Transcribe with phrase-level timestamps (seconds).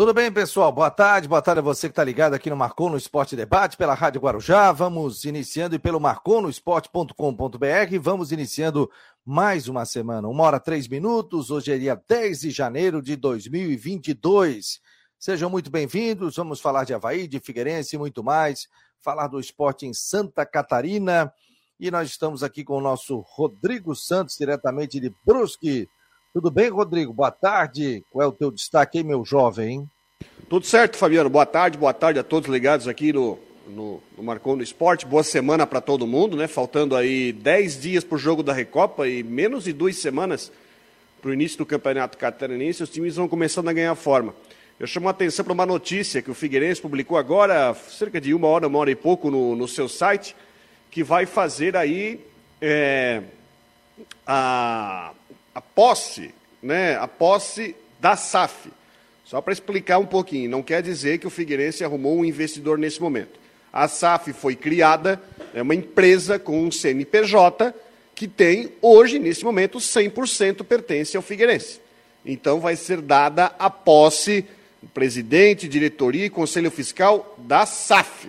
[0.00, 0.72] Tudo bem, pessoal?
[0.72, 3.76] Boa tarde, boa tarde a você que está ligado aqui no Marcou no Esporte Debate,
[3.76, 4.72] pela Rádio Guarujá.
[4.72, 8.90] Vamos iniciando e pelo marconosport.com.br, vamos iniciando
[9.26, 10.26] mais uma semana.
[10.26, 14.80] Uma hora, três minutos, hoje é dia 10 de janeiro de 2022.
[15.18, 18.68] Sejam muito bem-vindos, vamos falar de Havaí, de Figueirense e muito mais,
[19.02, 21.30] falar do esporte em Santa Catarina.
[21.78, 25.86] E nós estamos aqui com o nosso Rodrigo Santos, diretamente de Brusque.
[26.32, 27.12] Tudo bem, Rodrigo?
[27.12, 28.04] Boa tarde.
[28.08, 29.90] Qual é o teu destaque aí, meu jovem?
[30.48, 31.28] Tudo certo, Fabiano.
[31.28, 35.04] Boa tarde, boa tarde a todos ligados aqui no, no, no Marcou no Esporte.
[35.04, 36.46] Boa semana para todo mundo, né?
[36.46, 40.52] Faltando aí 10 dias para o jogo da Recopa e menos de duas semanas
[41.20, 42.80] para o início do Campeonato Catarinense.
[42.80, 44.32] Os times vão começando a ganhar forma.
[44.78, 48.46] Eu chamo a atenção para uma notícia que o Figueirense publicou agora, cerca de uma
[48.46, 50.36] hora, uma hora e pouco, no, no seu site,
[50.92, 52.20] que vai fazer aí
[52.60, 53.20] é,
[54.24, 55.12] a
[55.54, 58.70] a posse, né, a posse da SAF.
[59.24, 63.00] Só para explicar um pouquinho, não quer dizer que o Figueirense arrumou um investidor nesse
[63.00, 63.38] momento.
[63.72, 65.20] A SAF foi criada,
[65.54, 67.72] é uma empresa com um CNPJ
[68.14, 71.80] que tem, hoje, nesse momento, 100% pertence ao Figueirense.
[72.24, 74.44] Então vai ser dada a posse,
[74.92, 78.28] presidente, diretoria e conselho fiscal da SAF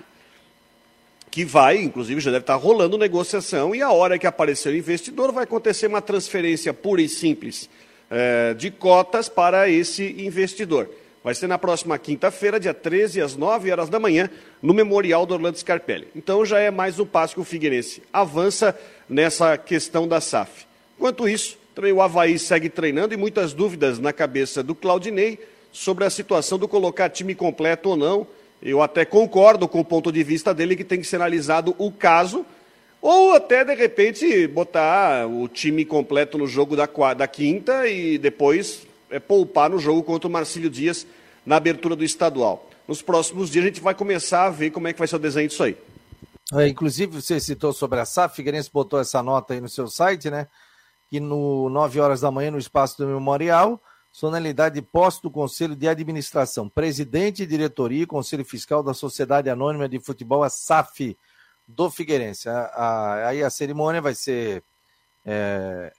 [1.31, 5.31] que vai, inclusive já deve estar rolando negociação, e a hora que aparecer o investidor
[5.31, 7.69] vai acontecer uma transferência pura e simples
[8.09, 10.89] é, de cotas para esse investidor.
[11.23, 14.29] Vai ser na próxima quinta-feira, dia 13, às 9 horas da manhã,
[14.61, 16.07] no Memorial do Orlando Scarpelli.
[16.15, 20.65] Então já é mais um passo que o Figueirense avança nessa questão da SAF.
[20.97, 25.39] Enquanto isso, também o Havaí segue treinando e muitas dúvidas na cabeça do Claudinei
[25.71, 28.27] sobre a situação do colocar time completo ou não
[28.61, 31.91] eu até concordo com o ponto de vista dele que tem que ser analisado o
[31.91, 32.45] caso,
[33.01, 38.85] ou até, de repente, botar o time completo no jogo da, da quinta e depois
[39.09, 41.07] é, poupar no jogo contra o Marcílio Dias
[41.43, 42.69] na abertura do estadual.
[42.87, 45.19] Nos próximos dias a gente vai começar a ver como é que vai ser o
[45.19, 45.75] desenho disso aí.
[46.53, 50.29] É, inclusive, você citou sobre a SAF, Figueirense botou essa nota aí no seu site,
[50.29, 50.47] né?
[51.09, 55.75] Que no 9 horas da manhã, no espaço do Memorial, Sonalidade de posse do Conselho
[55.75, 61.17] de Administração, presidente, diretoria e conselho fiscal da Sociedade Anônima de Futebol, a SAF,
[61.65, 62.49] do Figueirense.
[62.49, 64.63] A, a, aí a cerimônia vai ser
[65.25, 65.93] é,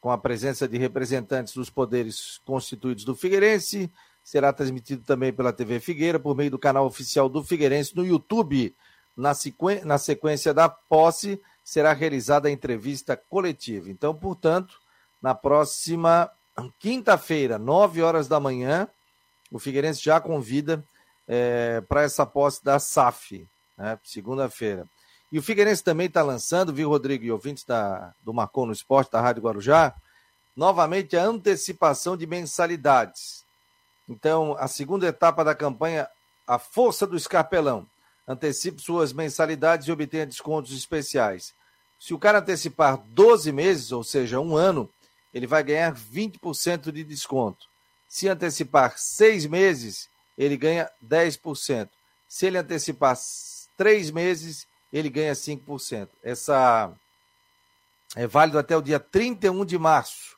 [0.00, 3.90] com a presença de representantes dos poderes constituídos do Figueirense,
[4.24, 8.74] será transmitido também pela TV Figueira, por meio do canal oficial do Figueirense no YouTube.
[9.16, 9.32] Na,
[9.84, 13.90] na sequência da posse, será realizada a entrevista coletiva.
[13.90, 14.80] Então, portanto,
[15.20, 16.30] na próxima
[16.78, 18.88] quinta-feira, 9 horas da manhã,
[19.50, 20.84] o Figueirense já convida
[21.26, 23.46] é, para essa posse da SAF,
[23.76, 24.86] né, segunda-feira.
[25.32, 29.12] E o Figueirense também está lançando, viu, Rodrigo, e ouvintes da, do Marcou no Esporte,
[29.12, 29.94] da Rádio Guarujá,
[30.56, 33.44] novamente a antecipação de mensalidades.
[34.08, 36.08] Então, a segunda etapa da campanha,
[36.46, 37.86] a força do escarpelão.
[38.26, 41.54] Antecipe suas mensalidades e obtenha descontos especiais.
[41.98, 44.90] Se o cara antecipar 12 meses, ou seja, um ano,
[45.32, 47.66] ele vai ganhar 20% de desconto.
[48.08, 51.88] Se antecipar seis meses, ele ganha 10%.
[52.28, 53.16] Se ele antecipar
[53.76, 56.08] três meses, ele ganha 5%.
[56.22, 56.92] Essa
[58.16, 60.36] é válido até o dia 31 de março.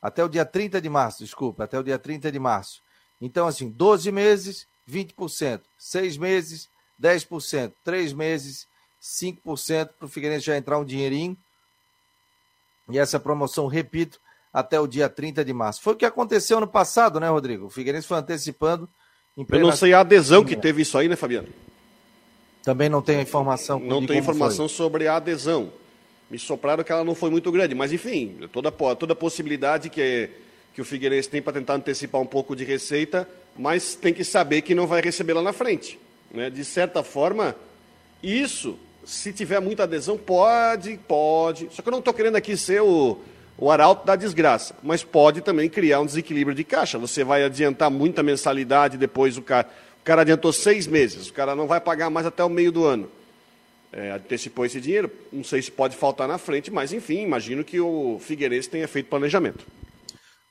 [0.00, 2.82] Até o dia 30 de março, desculpa, até o dia 30 de março.
[3.20, 5.62] Então, assim, 12 meses, 20%.
[5.78, 6.68] Seis meses,
[7.00, 7.72] 10%.
[7.82, 8.68] Três meses,
[9.00, 9.88] 5%.
[9.98, 11.36] Para o Figueirense já entrar um dinheirinho.
[12.90, 14.20] E essa promoção, repito,
[14.54, 15.82] até o dia 30 de março.
[15.82, 17.66] Foi o que aconteceu no passado, né, Rodrigo?
[17.66, 18.88] O Figueirense foi antecipando.
[19.36, 21.48] Eu não sei a adesão que teve isso aí, né, Fabiano?
[22.62, 23.80] Também não tem informação.
[23.80, 24.76] Não tem informação foi.
[24.76, 25.72] sobre a adesão.
[26.30, 30.30] Me sopraram que ela não foi muito grande, mas enfim, toda, toda possibilidade que,
[30.72, 33.28] que o Figueirense tem para tentar antecipar um pouco de receita,
[33.58, 35.98] mas tem que saber que não vai receber lá na frente.
[36.32, 36.48] Né?
[36.48, 37.56] De certa forma,
[38.22, 41.68] isso, se tiver muita adesão, pode, pode.
[41.72, 43.18] Só que eu não estou querendo aqui ser o,
[43.56, 46.98] o arauto da desgraça, mas pode também criar um desequilíbrio de caixa.
[46.98, 49.68] Você vai adiantar muita mensalidade, depois o cara,
[50.00, 52.84] o cara adiantou seis meses, o cara não vai pagar mais até o meio do
[52.84, 53.08] ano.
[53.92, 57.78] É, antecipou esse dinheiro, não sei se pode faltar na frente, mas enfim, imagino que
[57.80, 59.64] o Figueirense tenha feito planejamento.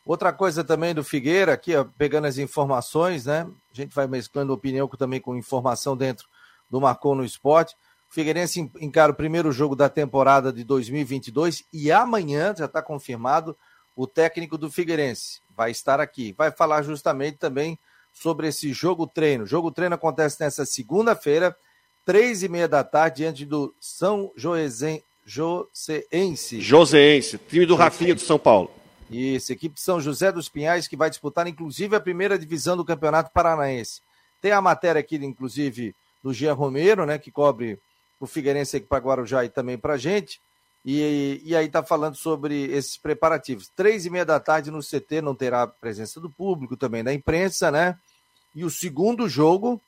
[0.06, 3.46] Outra coisa também do Figueira, aqui, ó, pegando as informações, né?
[3.72, 6.26] A gente vai mesclando opinião também com informação dentro
[6.70, 7.76] do Marcou no Esporte.
[8.14, 13.58] Figueirense encara o primeiro jogo da temporada de 2022 e amanhã já está confirmado
[13.96, 16.32] o técnico do Figueirense vai estar aqui.
[16.38, 17.76] Vai falar justamente também
[18.12, 19.46] sobre esse jogo treino.
[19.46, 21.58] O jogo treino acontece nessa segunda-feira,
[22.06, 25.04] três e meia da tarde, diante do São Joséense.
[26.62, 28.70] Joséense, time do Rafinha do São Paulo.
[29.10, 32.86] Isso, equipe de São José dos Pinhais que vai disputar inclusive a primeira divisão do
[32.86, 34.02] Campeonato Paranaense.
[34.40, 37.80] Tem a matéria aqui, inclusive, do Jean Romero, né, que cobre
[38.20, 40.40] o Figueirense aqui para Guarujá e também para a gente.
[40.86, 43.70] E, e aí está falando sobre esses preparativos.
[43.74, 47.72] Três e meia da tarde no CT não terá presença do público, também da imprensa,
[47.72, 47.98] né?
[48.54, 49.82] E o segundo jogo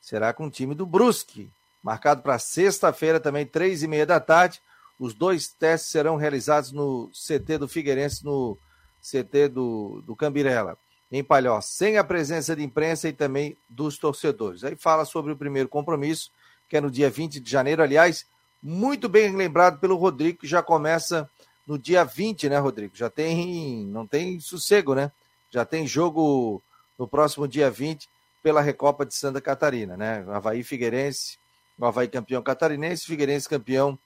[0.00, 1.50] será com o time do Brusque,
[1.82, 4.60] marcado para sexta-feira também, três e meia da tarde.
[4.98, 8.58] Os dois testes serão realizados no CT do Figueirense, no
[9.00, 10.76] CT do, do Cambirela,
[11.10, 14.62] em Palhó, sem a presença de imprensa e também dos torcedores.
[14.62, 16.30] Aí fala sobre o primeiro compromisso,
[16.70, 17.82] que é no dia 20 de janeiro.
[17.82, 18.24] Aliás,
[18.62, 21.28] muito bem lembrado pelo Rodrigo, que já começa
[21.66, 22.96] no dia 20, né, Rodrigo?
[22.96, 25.10] Já tem, não tem sossego, né?
[25.50, 26.62] Já tem jogo
[26.96, 28.08] no próximo dia 20
[28.40, 30.24] pela Recopa de Santa Catarina, né?
[30.28, 31.38] Havaí Figueirense,
[31.76, 33.98] o Havaí campeão catarinense, Figueirense campeão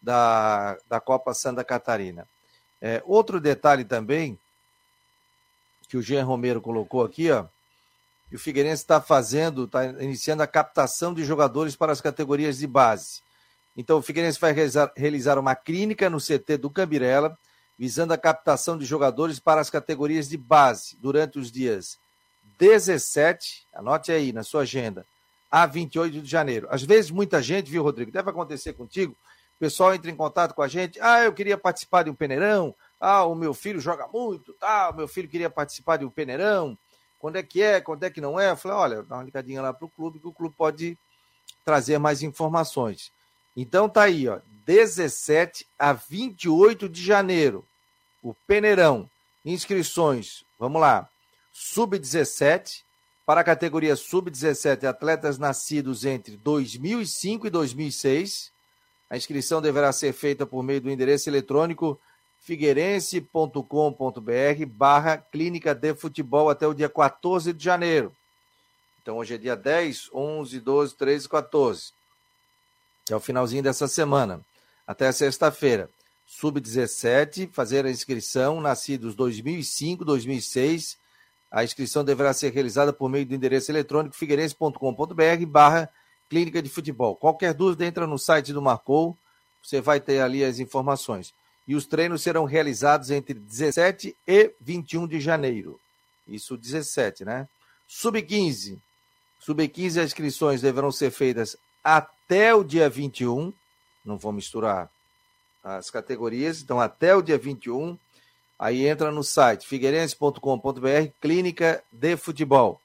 [0.00, 2.24] da, da Copa Santa Catarina.
[2.80, 4.38] É, outro detalhe também,
[5.88, 7.46] que o Jean Romero colocou aqui, ó,
[8.32, 12.66] que o Figueirense está fazendo, está iniciando a captação de jogadores para as categorias de
[12.66, 13.20] base.
[13.76, 17.38] Então, o Figueirense vai realizar, realizar uma clínica no CT do Cambirela,
[17.78, 21.98] visando a captação de jogadores para as categorias de base durante os dias
[22.58, 25.04] 17, anote aí na sua agenda,
[25.50, 26.68] a 28 de janeiro.
[26.70, 28.10] Às vezes, muita gente, viu, Rodrigo?
[28.10, 29.12] Deve acontecer contigo.
[29.56, 30.98] O pessoal entra em contato com a gente.
[31.02, 32.74] Ah, eu queria participar de um peneirão.
[32.98, 34.54] Ah, o meu filho joga muito.
[34.54, 36.78] Tá, o meu filho queria participar de um peneirão.
[37.22, 37.80] Quando é que é?
[37.80, 38.50] Quando é que não é?
[38.50, 40.98] Eu falei, olha, dá uma ligadinha lá para o clube, que o clube pode
[41.64, 43.12] trazer mais informações.
[43.56, 47.64] Então tá aí, ó, 17 a 28 de janeiro,
[48.24, 49.08] o Peneirão.
[49.44, 51.08] Inscrições, vamos lá.
[51.52, 52.82] Sub-17,
[53.24, 58.50] para a categoria Sub-17, atletas nascidos entre 2005 e 2006.
[59.08, 62.00] A inscrição deverá ser feita por meio do endereço eletrônico
[62.42, 68.12] figueirense.com.br barra clínica de futebol até o dia 14 de janeiro.
[69.00, 72.02] Então hoje é dia 10, 11, 12, 13, 14
[73.04, 74.40] que é o finalzinho dessa semana,
[74.86, 75.88] até sexta-feira.
[76.26, 80.96] Sub-17, fazer a inscrição, nascidos 2005, 2006.
[81.50, 85.90] A inscrição deverá ser realizada por meio do endereço eletrônico figueirense.com.br barra
[86.30, 87.16] clínica de futebol.
[87.16, 89.16] Qualquer dúvida, entra no site do Marcou,
[89.62, 91.34] você vai ter ali as informações.
[91.66, 95.78] E os treinos serão realizados entre 17 e 21 de janeiro.
[96.26, 97.48] Isso 17, né?
[97.86, 98.78] Sub-15.
[99.40, 103.52] Sub-15, as inscrições deverão ser feitas até o dia 21,
[104.04, 104.88] não vou misturar
[105.62, 107.98] as categorias, então até o dia 21,
[108.58, 112.80] aí entra no site figueirense.com.br, clínica de futebol.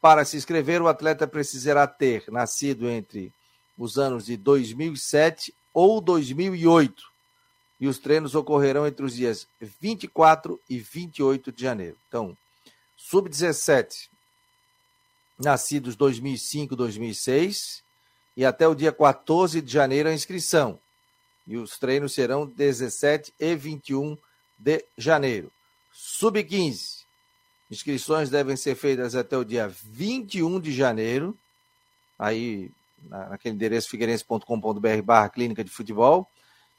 [0.00, 3.32] Para se inscrever, o atleta precisará ter nascido entre
[3.76, 7.02] os anos de 2007 ou 2008.
[7.80, 11.96] E os treinos ocorrerão entre os dias 24 e 28 de janeiro.
[12.08, 12.36] Então,
[12.96, 14.08] sub-17,
[15.38, 17.82] nascidos 2005, 2006,
[18.36, 20.78] e até o dia 14 de janeiro a inscrição.
[21.46, 24.18] E os treinos serão 17 e 21
[24.58, 25.50] de janeiro.
[25.92, 27.04] Sub-15.
[27.70, 31.36] Inscrições devem ser feitas até o dia 21 de janeiro.
[32.18, 32.70] Aí,
[33.02, 36.28] naquele endereço figueirense.com.br barra clínica de futebol.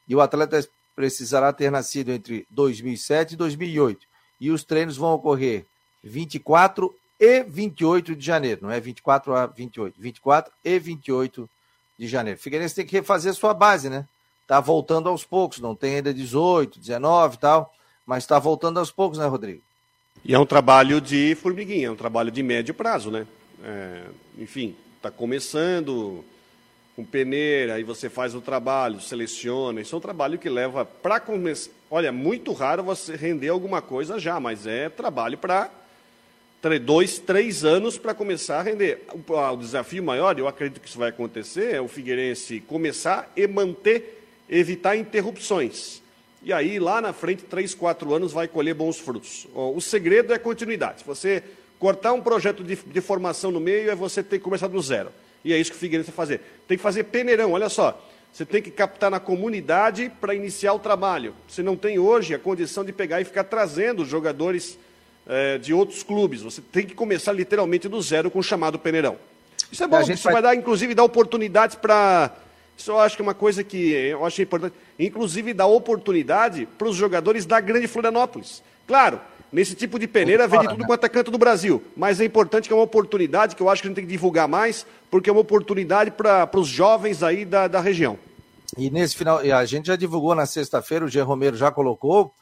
[0.08, 0.68] E o atleta
[1.00, 4.06] precisará ter nascido entre 2007 e 2008.
[4.38, 5.64] E os treinos vão ocorrer
[6.04, 11.50] 24 e 28 de janeiro, não é 24 a 28, 24 e 28
[11.98, 12.38] de janeiro.
[12.38, 14.06] Figueirense tem que refazer sua base, né?
[14.46, 17.74] Tá voltando aos poucos, não tem ainda 18, 19 e tal,
[18.06, 19.62] mas está voltando aos poucos, né, Rodrigo?
[20.26, 23.26] E é um trabalho de formiguinha, é um trabalho de médio prazo, né?
[23.64, 24.04] É,
[24.38, 26.26] enfim, está começando
[27.00, 31.18] com peneira, aí você faz o trabalho, seleciona, isso é um trabalho que leva para
[31.18, 31.72] começar.
[31.90, 35.70] Olha, muito raro você render alguma coisa já, mas é trabalho para
[36.86, 39.06] dois, três anos para começar a render.
[39.14, 43.48] O, o, desafio maior, eu acredito que isso vai acontecer, é o Figueirense começar e
[43.48, 46.02] manter, evitar interrupções.
[46.44, 49.48] E aí, lá na frente, três, quatro anos, vai colher bons frutos.
[49.54, 51.00] O segredo é continuidade.
[51.00, 51.44] Se você
[51.80, 55.10] cortar um projeto de, de formação no meio, é você ter que começar do zero.
[55.44, 56.42] E é isso que o Figueirense vai fazer.
[56.68, 58.06] Tem que fazer peneirão, olha só.
[58.32, 61.34] Você tem que captar na comunidade para iniciar o trabalho.
[61.48, 64.78] Você não tem hoje a condição de pegar e ficar trazendo jogadores
[65.28, 66.42] é, de outros clubes.
[66.42, 69.18] Você tem que começar literalmente do zero com o chamado peneirão.
[69.72, 70.34] Isso é bom, isso vai...
[70.34, 72.36] vai dar, inclusive, dar oportunidades para.
[72.78, 74.74] Isso eu acho que é uma coisa que eu acho importante.
[74.98, 78.64] Inclusive, dar oportunidade para os jogadores da Grande Florianópolis.
[78.88, 79.20] Claro,
[79.52, 81.84] nesse tipo de peneira vem de tudo quanto é canto do Brasil.
[81.96, 84.12] Mas é importante que é uma oportunidade que eu acho que a gente tem que
[84.12, 88.18] divulgar mais, porque é uma oportunidade para os jovens aí da, da região.
[88.78, 91.22] E nesse final, a gente já divulgou na sexta-feira, o G.
[91.22, 92.34] Romero já colocou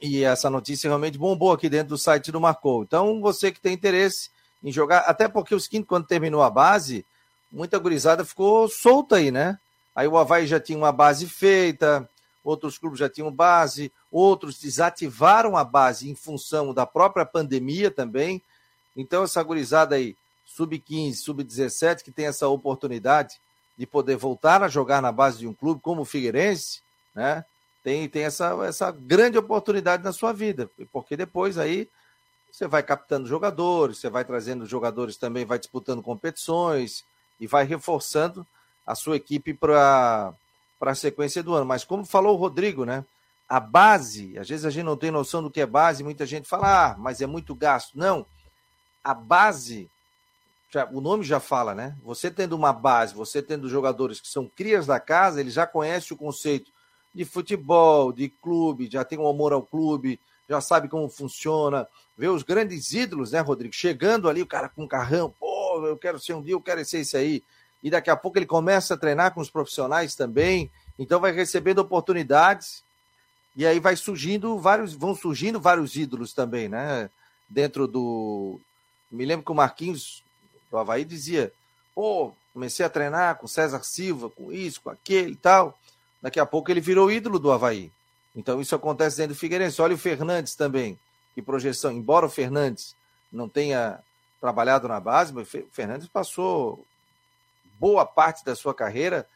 [0.00, 2.82] E essa notícia realmente bombou aqui dentro do site do Marcou.
[2.82, 4.30] Então, você que tem interesse
[4.62, 7.04] em jogar, até porque os quintos, quando terminou a base,
[7.52, 9.58] muita gurizada ficou solta aí, né?
[9.94, 12.08] Aí o Havaí já tinha uma base feita,
[12.46, 18.40] outros clubes já tinham base, outros desativaram a base em função da própria pandemia também.
[18.96, 23.40] Então, essa gurizada aí, sub-15, sub-17, que tem essa oportunidade
[23.76, 26.80] de poder voltar a jogar na base de um clube como o Figueirense,
[27.12, 27.44] né?
[27.82, 31.88] Tem, tem essa, essa grande oportunidade na sua vida, porque depois aí
[32.50, 37.04] você vai captando jogadores, você vai trazendo jogadores também, vai disputando competições
[37.38, 38.46] e vai reforçando
[38.84, 40.32] a sua equipe para
[40.80, 41.66] a sequência do ano.
[41.66, 43.04] Mas como falou o Rodrigo, né?
[43.48, 46.48] A base, às vezes a gente não tem noção do que é base, muita gente
[46.48, 47.96] fala, ah, mas é muito gasto.
[47.96, 48.26] Não.
[49.04, 49.88] A base
[50.70, 51.96] já, o nome já fala, né?
[52.02, 56.12] Você tendo uma base, você tendo jogadores que são crias da casa, ele já conhece
[56.12, 56.70] o conceito
[57.14, 61.86] de futebol, de clube, já tem um amor ao clube, já sabe como funciona.
[62.16, 63.74] Vê os grandes ídolos, né, Rodrigo?
[63.74, 66.84] Chegando ali, o cara com um carrão, pô, eu quero ser um dia, eu quero
[66.84, 67.42] ser esse aí.
[67.82, 71.78] E daqui a pouco ele começa a treinar com os profissionais também, então vai recebendo
[71.78, 72.82] oportunidades.
[73.54, 77.10] E aí vai surgindo vários, vão surgindo vários ídolos também, né?
[77.48, 78.60] Dentro do.
[79.10, 80.22] Me lembro que o Marquinhos
[80.70, 81.52] do Havaí dizia:
[81.94, 85.78] pô, comecei a treinar com César Silva, com isso, com aquele e tal.
[86.20, 87.90] Daqui a pouco ele virou ídolo do Havaí.
[88.34, 89.80] Então isso acontece dentro do Figueirense.
[89.80, 90.98] Olha o Fernandes também,
[91.34, 92.94] que projeção, embora o Fernandes
[93.32, 94.00] não tenha
[94.40, 96.84] trabalhado na base, mas o Fernandes passou
[97.78, 99.26] boa parte da sua carreira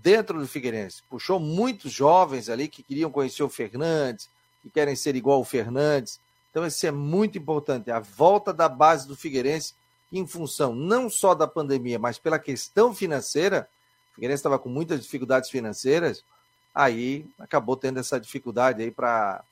[0.00, 1.02] dentro do Figueirense.
[1.08, 4.28] Puxou muitos jovens ali que queriam conhecer o Fernandes,
[4.62, 6.20] que querem ser igual ao Fernandes.
[6.50, 7.90] Então, isso é muito importante.
[7.90, 9.74] A volta da base do Figueirense
[10.12, 13.68] em função não só da pandemia, mas pela questão financeira,
[14.12, 16.24] o Figueirense estava com muitas dificuldades financeiras,
[16.72, 19.42] aí acabou tendo essa dificuldade aí para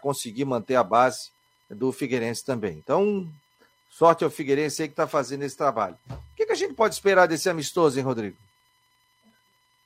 [0.00, 1.30] conseguir manter a base
[1.68, 2.78] do Figueirense também.
[2.78, 3.30] Então,
[3.90, 5.96] sorte ao Figueirense aí que está fazendo esse trabalho.
[6.08, 8.36] O que, que, a gente pode esperar desse amistoso, hein, Rodrigo?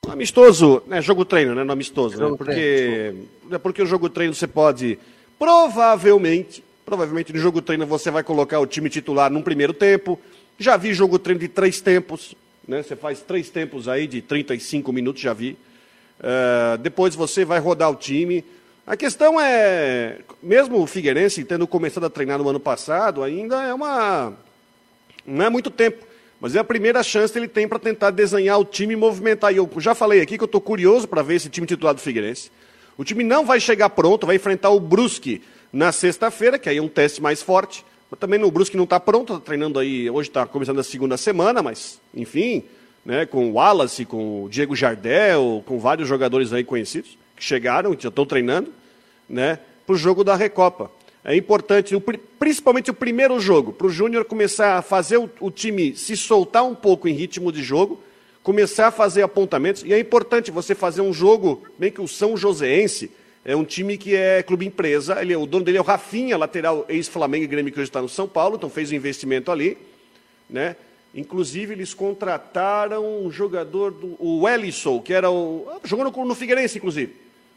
[0.07, 1.01] Amistoso, né?
[1.01, 1.63] Jogo treino, né?
[1.63, 2.37] No amistoso, né?
[2.37, 3.13] Porque,
[3.51, 4.97] é porque o jogo treino você pode
[5.37, 10.19] provavelmente Provavelmente no jogo treino você vai colocar o time titular num primeiro tempo.
[10.59, 12.35] Já vi jogo treino de três tempos,
[12.67, 12.83] né?
[12.83, 15.57] Você faz três tempos aí de 35 minutos, já vi.
[16.19, 18.45] Uh, depois você vai rodar o time.
[18.87, 23.73] A questão é, mesmo o Figueirense tendo começado a treinar no ano passado, ainda é
[23.73, 24.33] uma.
[25.25, 26.05] Não é muito tempo.
[26.39, 29.51] Mas é a primeira chance que ele tem para tentar desenhar o time e movimentar.
[29.51, 32.01] E eu já falei aqui que eu estou curioso para ver esse time titular do
[32.01, 32.51] Figueirense.
[32.95, 35.41] O time não vai chegar pronto, vai enfrentar o Brusque
[35.73, 37.83] na sexta-feira, que aí é um teste mais forte.
[38.19, 41.61] Também no Brusque não está pronto, está treinando aí, hoje está começando a segunda semana,
[41.61, 42.63] mas, enfim,
[43.03, 47.95] né, com o Wallace, com o Diego Jardel, com vários jogadores aí conhecidos, que chegaram,
[47.97, 48.71] já estão treinando,
[49.27, 50.91] né, para o jogo da Recopa.
[51.23, 51.95] É importante,
[52.37, 56.63] principalmente o primeiro jogo, para o Júnior começar a fazer o, o time se soltar
[56.63, 58.01] um pouco em ritmo de jogo,
[58.43, 62.37] começar a fazer apontamentos, e é importante você fazer um jogo, bem que o São
[62.37, 63.11] Joséense,
[63.43, 65.21] é um time que é clube empresa.
[65.21, 68.09] Ele, o dono dele é o Rafinha, lateral ex-Flamengo e Grêmio, que hoje está no
[68.09, 69.77] São Paulo, então fez um investimento ali.
[70.49, 70.75] Né?
[71.13, 75.67] Inclusive, eles contrataram um jogador, do, o Ellison, que era o.
[75.83, 77.13] Jogou no, no Figueirense, inclusive.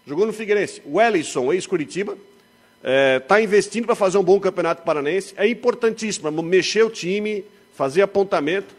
[0.08, 0.82] Jogou no Figueirense.
[0.84, 2.12] O Ellison, ex-Curitiba.
[2.12, 5.34] Está é, tá investindo para fazer um bom campeonato paranense.
[5.36, 8.78] É importantíssimo mexer o time, fazer apontamento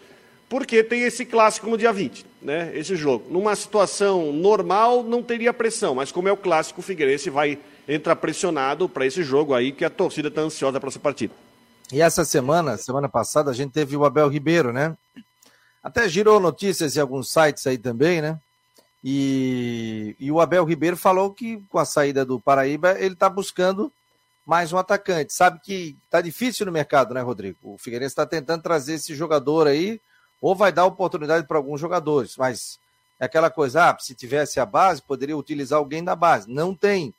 [0.50, 2.72] porque tem esse clássico no dia 20, né?
[2.74, 3.28] Esse jogo.
[3.30, 8.16] Numa situação normal não teria pressão, mas como é o clássico, o Figueirense vai entrar
[8.16, 11.34] pressionado para esse jogo aí que a torcida está ansiosa para essa partida.
[11.94, 14.98] E essa semana, semana passada, a gente teve o Abel Ribeiro, né?
[15.84, 18.38] Até girou notícias em alguns sites aí também, né?
[19.04, 23.92] E, e o Abel Ribeiro falou que com a saída do Paraíba ele está buscando
[24.46, 25.34] mais um atacante.
[25.34, 27.58] Sabe que está difícil no mercado, né, Rodrigo?
[27.64, 30.02] O Figueirense está tentando trazer esse jogador aí
[30.42, 32.80] ou vai dar oportunidade para alguns jogadores, mas
[33.20, 36.50] é aquela coisa, ah, se tivesse a base, poderia utilizar alguém da base.
[36.50, 37.14] Não tem.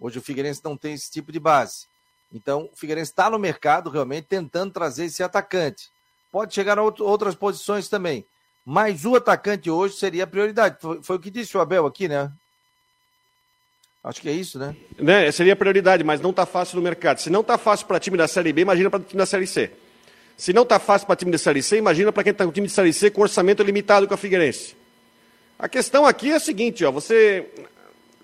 [0.00, 1.86] Hoje o Figueirense não tem esse tipo de base.
[2.32, 5.90] Então, o Figueirense está no mercado realmente tentando trazer esse atacante.
[6.32, 8.24] Pode chegar a outras posições também.
[8.72, 10.76] Mas o atacante hoje seria a prioridade.
[10.80, 12.30] Foi, foi o que disse o Abel aqui, né?
[14.04, 14.76] Acho que é isso, né?
[14.96, 15.28] né?
[15.32, 17.18] Seria a prioridade, mas não está fácil no mercado.
[17.18, 19.72] Se não está fácil para time da Série B, imagina para time da Série C.
[20.36, 22.68] Se não está fácil para time de Série C, imagina para quem está no time
[22.68, 24.76] de Série C com orçamento limitado com a Figueirense.
[25.58, 27.50] A questão aqui é a seguinte, ó, você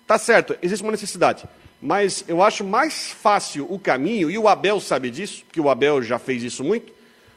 [0.01, 1.43] está certo, existe uma necessidade,
[1.81, 6.01] mas eu acho mais fácil o caminho, e o Abel sabe disso, porque o Abel
[6.01, 6.93] já fez isso muito,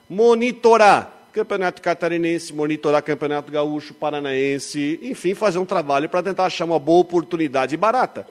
[0.08, 6.78] monitorar Campeonato Catarinense, monitorar Campeonato Gaúcho, Paranaense, enfim, fazer um trabalho para tentar achar uma
[6.78, 8.26] boa oportunidade barata.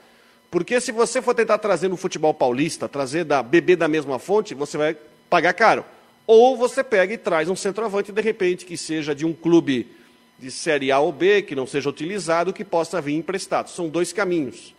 [0.52, 4.54] Porque se você for tentar trazer no futebol paulista, trazer da beber da mesma fonte,
[4.54, 4.98] você vai
[5.30, 5.86] pagar caro.
[6.26, 9.88] Ou você pega e traz um centroavante, de repente, que seja de um clube
[10.38, 13.70] de Série A ou B, que não seja utilizado, que possa vir emprestado.
[13.70, 14.74] São dois caminhos.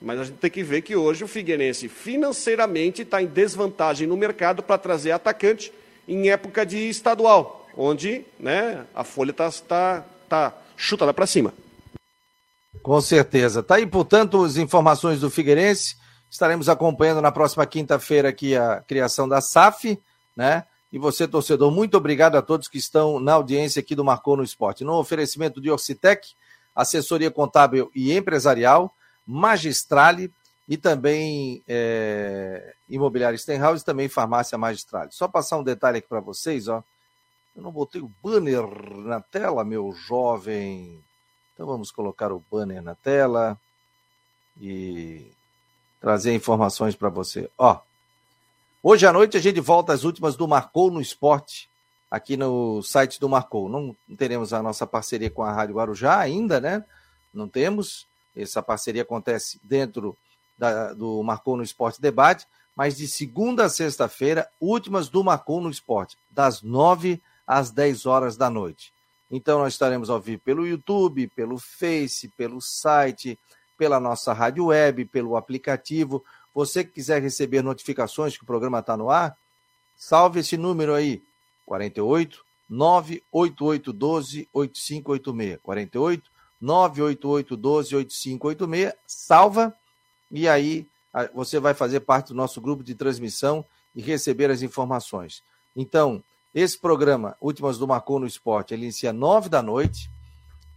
[0.00, 4.16] Mas a gente tem que ver que hoje o Figueirense financeiramente está em desvantagem no
[4.16, 5.72] mercado para trazer atacante
[6.06, 11.52] em época de estadual, onde né, a folha está tá, tá chutada para cima.
[12.82, 13.62] Com certeza.
[13.62, 15.96] Tá aí, portanto, as informações do Figueirense.
[16.30, 19.98] Estaremos acompanhando na próxima quinta-feira aqui a criação da SAF,
[20.36, 20.64] né?
[20.92, 24.42] E você, torcedor, muito obrigado a todos que estão na audiência aqui do Marcou no
[24.42, 24.84] Esporte.
[24.84, 26.28] No oferecimento de Orcitec,
[26.74, 28.94] assessoria contábil e empresarial,
[29.26, 30.32] Magistrale
[30.68, 35.10] e também é, Imobiliário Stenhouse e também Farmácia Magistrale.
[35.12, 36.82] Só passar um detalhe aqui para vocês, ó.
[37.56, 38.66] Eu não botei o banner
[38.98, 41.02] na tela, meu jovem.
[41.54, 43.58] Então vamos colocar o banner na tela
[44.60, 45.32] e
[45.98, 47.50] trazer informações para você.
[47.56, 47.80] Ó,
[48.82, 51.70] hoje à noite a gente volta às últimas do Marcou no Esporte,
[52.10, 53.70] aqui no site do Marcou.
[53.70, 56.84] Não teremos a nossa parceria com a Rádio Guarujá ainda, né?
[57.32, 58.06] Não temos.
[58.36, 60.14] Essa parceria acontece dentro
[60.58, 62.46] da, do Marcou no Esporte Debate,
[62.76, 67.22] mas de segunda a sexta-feira, últimas do Marcou no Esporte, das nove
[67.70, 68.92] dez horas da noite.
[69.30, 73.38] Então nós estaremos ao vivo pelo YouTube, pelo Face, pelo site,
[73.76, 76.24] pela nossa rádio web, pelo aplicativo.
[76.54, 79.36] Você que quiser receber notificações que o programa está no ar,
[79.96, 81.22] salve esse número aí,
[81.64, 85.58] 48 98812 8586.
[85.62, 88.94] 48 98812 8586.
[89.06, 89.74] Salva
[90.30, 90.86] e aí
[91.34, 95.42] você vai fazer parte do nosso grupo de transmissão e receber as informações.
[95.74, 96.22] Então,
[96.56, 100.10] esse programa, Últimas do Marcou no Esporte, ele inicia nove da noite.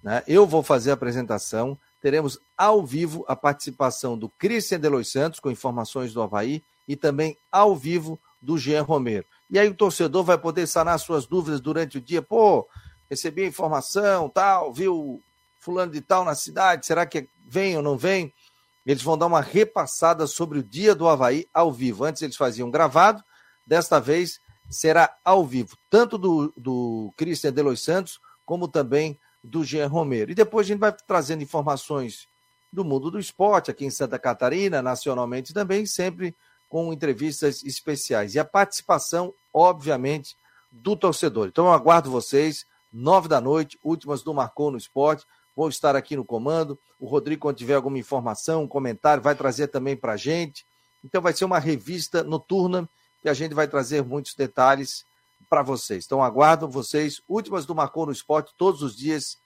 [0.03, 0.21] Né?
[0.27, 1.79] Eu vou fazer a apresentação.
[2.01, 7.37] Teremos ao vivo a participação do Christian Delois Santos, com informações do Havaí, e também
[7.49, 9.25] ao vivo do Jean Romero.
[9.49, 12.21] E aí o torcedor vai poder sanar suas dúvidas durante o dia.
[12.21, 12.67] Pô,
[13.09, 15.23] recebi a informação, tal, viu
[15.61, 18.33] fulano de tal na cidade, será que vem ou não vem?
[18.85, 22.03] Eles vão dar uma repassada sobre o dia do Havaí ao vivo.
[22.03, 23.23] Antes eles faziam gravado,
[23.65, 29.87] desta vez será ao vivo, tanto do, do Christian Delois Santos, como também do Jean
[29.87, 30.31] Romero.
[30.31, 32.27] E depois a gente vai trazendo informações
[32.71, 36.35] do mundo do esporte, aqui em Santa Catarina, nacionalmente também, sempre
[36.67, 38.35] com entrevistas especiais.
[38.35, 40.35] E a participação, obviamente,
[40.71, 41.47] do torcedor.
[41.47, 45.25] Então eu aguardo vocês, nove da noite, últimas do Marcou no Esporte.
[45.55, 46.77] Vou estar aqui no comando.
[46.99, 50.63] O Rodrigo, quando tiver alguma informação, um comentário, vai trazer também para a gente.
[51.03, 52.87] Então vai ser uma revista noturna
[53.23, 55.05] e a gente vai trazer muitos detalhes
[55.49, 56.05] para vocês.
[56.05, 59.37] Então aguardo vocês, últimas do Marcou no Esporte, todos os dias,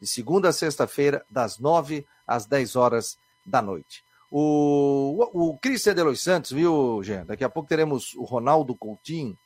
[0.00, 4.04] de segunda a sexta-feira, das nove às dez horas da noite.
[4.30, 7.24] O, o, o Cristian Delois Santos, viu, Jean?
[7.26, 9.36] Daqui a pouco teremos o Ronaldo Coutinho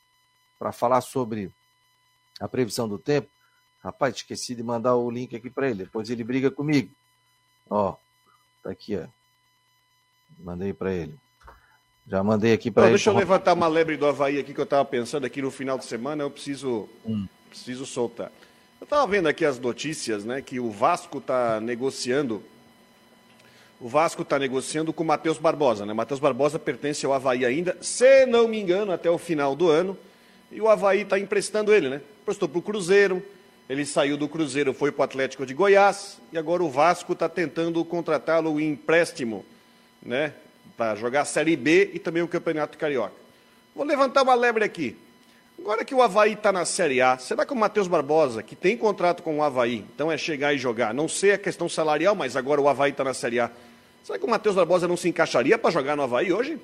[0.59, 1.53] para falar sobre
[2.41, 3.29] a previsão do tempo.
[3.83, 6.93] Rapaz, esqueci de mandar o link aqui para ele, depois ele briga comigo.
[7.69, 7.97] Ó,
[8.63, 9.07] tá aqui, ó.
[10.39, 11.19] Mandei para ele.
[12.09, 12.91] Já mandei aqui para ele.
[12.91, 15.77] Deixa eu levantar uma lebre do Havaí aqui que eu estava pensando aqui no final
[15.77, 17.27] de semana, eu preciso, hum.
[17.49, 18.31] preciso soltar.
[18.81, 22.43] Eu estava vendo aqui as notícias, né, que o Vasco está negociando.
[23.81, 25.93] O Vasco está negociando com o Matheus Barbosa, né?
[25.93, 29.99] Matheus Barbosa pertence ao Havaí ainda, se não me engano, até o final do ano.
[30.51, 32.01] E o Havaí está emprestando ele, né?
[32.25, 33.23] Prestou para o Cruzeiro,
[33.69, 37.29] ele saiu do Cruzeiro, foi para o Atlético de Goiás, e agora o Vasco está
[37.29, 39.45] tentando contratá-lo em empréstimo,
[40.03, 40.33] né?
[40.77, 43.15] Para jogar a Série B e também o Campeonato Carioca.
[43.75, 44.97] Vou levantar uma lebre aqui.
[45.59, 48.77] Agora que o Havaí está na Série A, será que o Matheus Barbosa, que tem
[48.77, 52.37] contrato com o Havaí, então é chegar e jogar, não sei a questão salarial, mas
[52.37, 53.51] agora o Havaí está na Série A,
[54.05, 56.59] será que o Matheus Barbosa não se encaixaria para jogar no Havaí hoje?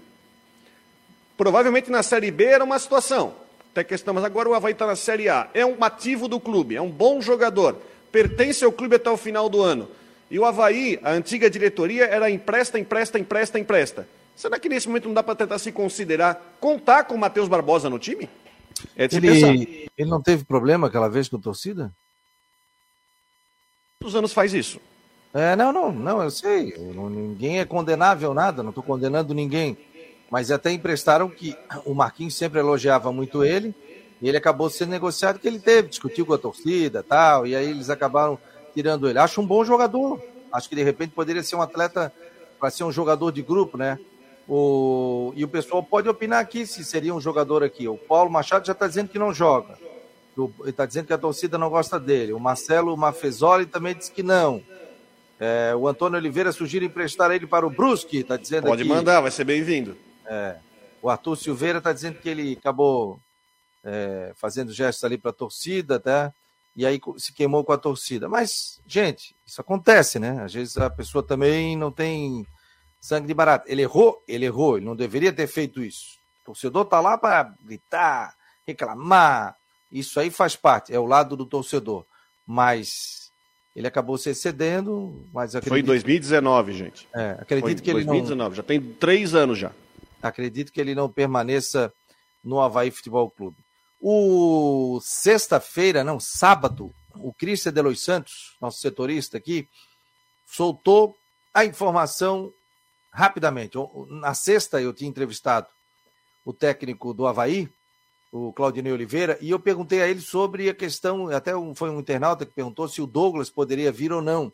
[1.38, 3.34] Provavelmente na Série B era uma situação,
[3.70, 6.76] até questão, mas agora o Havaí está na Série A, é um ativo do clube,
[6.76, 7.80] é um bom jogador,
[8.12, 9.88] pertence ao clube até o final do ano.
[10.32, 14.08] E o Havaí, a antiga diretoria, era empresta, empresta, empresta, empresta.
[14.34, 17.90] Será que nesse momento não dá para tentar se considerar contar com o Matheus Barbosa
[17.90, 18.30] no time?
[18.96, 21.92] É de ele, ele não teve problema aquela vez com a torcida?
[24.00, 24.80] Quantos anos faz isso?
[25.34, 26.78] É, não, não, não, eu sei.
[26.94, 29.76] não, ninguém é condenável nada, não estou condenando ninguém.
[30.30, 33.74] Mas até emprestaram que o Marquinhos sempre elogiava muito ele,
[34.18, 37.68] e ele acabou sendo negociado que ele teve, discutiu com a torcida tal, e aí
[37.68, 38.38] eles acabaram
[38.74, 39.18] tirando ele.
[39.18, 40.20] Acho um bom jogador.
[40.52, 42.12] Acho que de repente poderia ser um atleta
[42.58, 43.98] para ser um jogador de grupo, né?
[44.48, 45.32] O...
[45.36, 47.88] E o pessoal pode opinar aqui se seria um jogador aqui.
[47.88, 49.78] O Paulo Machado já está dizendo que não joga.
[50.36, 52.32] Ele está dizendo que a torcida não gosta dele.
[52.32, 54.62] O Marcelo Mafezoli também diz que não.
[55.38, 58.88] É, o Antônio Oliveira sugere emprestar ele para o Brusque, está dizendo Pode aqui.
[58.88, 59.96] mandar, vai ser bem-vindo.
[60.24, 60.56] É,
[61.02, 63.18] o Arthur Silveira está dizendo que ele acabou
[63.84, 66.32] é, fazendo gestos ali para a torcida, tá?
[66.74, 68.28] E aí se queimou com a torcida.
[68.28, 70.42] Mas, gente, isso acontece, né?
[70.42, 72.46] Às vezes a pessoa também não tem
[73.00, 73.66] sangue de barato.
[73.68, 76.18] Ele errou, ele errou, ele não deveria ter feito isso.
[76.42, 78.34] O torcedor tá lá para gritar,
[78.66, 79.56] reclamar.
[79.90, 82.06] Isso aí faz parte, é o lado do torcedor.
[82.46, 83.30] Mas
[83.76, 85.68] ele acabou se excedendo, mas acredito...
[85.70, 87.08] Foi em 2019, gente.
[87.14, 88.54] É, acredito Foi que 2019, ele não...
[88.54, 89.72] já tem três anos já.
[90.22, 91.92] Acredito que ele não permaneça
[92.42, 93.56] no Havaí Futebol Clube.
[94.04, 99.68] O sexta-feira, não, sábado, o Cristian Delois Santos, nosso setorista aqui,
[100.44, 101.16] soltou
[101.54, 102.52] a informação
[103.12, 103.78] rapidamente.
[104.08, 105.68] Na sexta eu tinha entrevistado
[106.44, 107.68] o técnico do Havaí,
[108.32, 112.44] o Claudinei Oliveira, e eu perguntei a ele sobre a questão, até foi um internauta
[112.44, 114.52] que perguntou se o Douglas poderia vir ou não.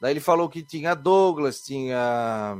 [0.00, 2.56] Daí ele falou que tinha Douglas, tinha.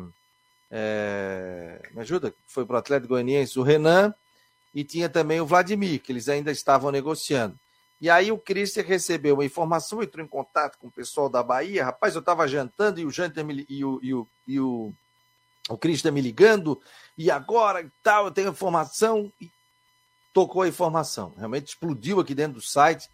[0.71, 2.35] É, me ajuda?
[2.47, 4.15] Foi para o Atlético Goianiense o Renan
[4.75, 7.59] e tinha também o Vladimir, que eles ainda estavam negociando.
[8.01, 11.85] E aí o Christian recebeu uma informação, entrou em contato com o pessoal da Bahia.
[11.85, 14.93] Rapaz, eu estava jantando e o Janter me, e o, e o, e o,
[15.69, 16.81] o Christian me ligando,
[17.19, 19.31] e agora e tal, eu tenho informação.
[19.41, 19.51] E
[20.33, 21.33] tocou a informação.
[21.37, 23.09] Realmente explodiu aqui dentro do site,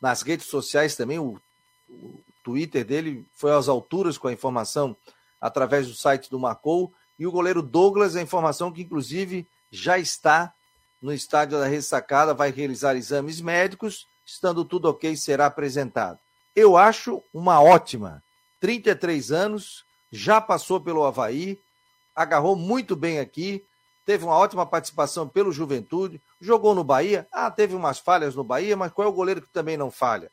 [0.00, 1.18] nas redes sociais também.
[1.18, 1.40] O,
[1.88, 4.96] o Twitter dele foi às alturas com a informação
[5.40, 6.92] através do site do Marcou.
[7.18, 10.52] E o goleiro Douglas, a informação que inclusive já está
[11.00, 16.18] no estádio da ressacada, vai realizar exames médicos, estando tudo ok, será apresentado.
[16.54, 18.22] Eu acho uma ótima.
[18.60, 21.58] 33 anos, já passou pelo Havaí,
[22.14, 23.64] agarrou muito bem aqui,
[24.04, 28.76] teve uma ótima participação pelo Juventude, jogou no Bahia, ah, teve umas falhas no Bahia,
[28.76, 30.30] mas qual é o goleiro que também não falha?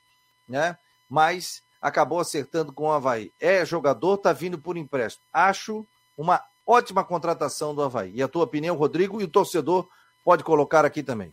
[0.48, 0.78] Né?
[1.08, 3.32] Mas acabou acertando com o Havaí.
[3.40, 5.24] É jogador, tá vindo por empréstimo.
[5.32, 5.86] Acho
[6.18, 8.12] uma ótima contratação do Havaí.
[8.16, 9.88] E a tua opinião, Rodrigo, e o torcedor
[10.26, 11.32] pode colocar aqui também.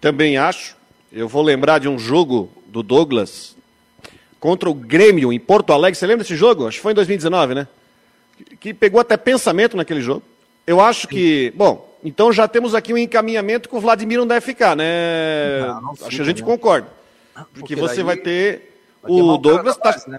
[0.00, 0.76] Também acho.
[1.12, 3.56] Eu vou lembrar de um jogo do Douglas
[4.40, 5.96] contra o Grêmio em Porto Alegre.
[5.96, 6.66] Você lembra desse jogo?
[6.66, 7.68] Acho que foi em 2019, né?
[8.58, 10.24] Que pegou até pensamento naquele jogo.
[10.66, 14.40] Eu acho que, bom, então já temos aqui um encaminhamento que o Vladimir não deve
[14.40, 15.60] ficar, né?
[15.60, 16.46] Não, não fica, acho que a gente né?
[16.46, 16.88] concorda.
[17.32, 19.92] Porque, Porque você vai ter vai o Douglas tá...
[19.92, 20.18] base, né?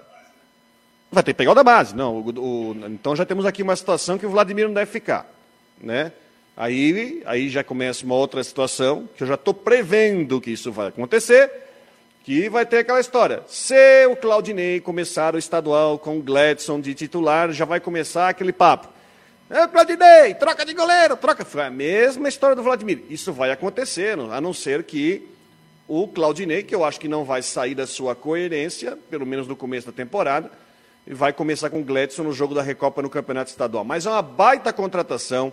[1.12, 2.16] vai ter que pegar o da base, não.
[2.16, 5.30] O, o, então já temos aqui uma situação que o Vladimir não deve ficar,
[5.80, 6.12] né?
[6.56, 10.88] Aí, aí já começa uma outra situação, que eu já estou prevendo que isso vai
[10.88, 11.50] acontecer,
[12.24, 13.42] que vai ter aquela história.
[13.46, 18.52] Se o Claudinei começar o estadual com o Gladson de titular, já vai começar aquele
[18.52, 18.88] papo.
[19.50, 21.44] É, Claudinei, troca de goleiro, troca.
[21.44, 23.02] Foi a mesma história do Vladimir.
[23.10, 25.28] Isso vai acontecer, a não ser que
[25.86, 29.54] o Claudinei, que eu acho que não vai sair da sua coerência, pelo menos no
[29.54, 30.50] começo da temporada,
[31.06, 33.84] e vai começar com o Gladson no jogo da Recopa no Campeonato Estadual.
[33.84, 35.52] Mas é uma baita contratação.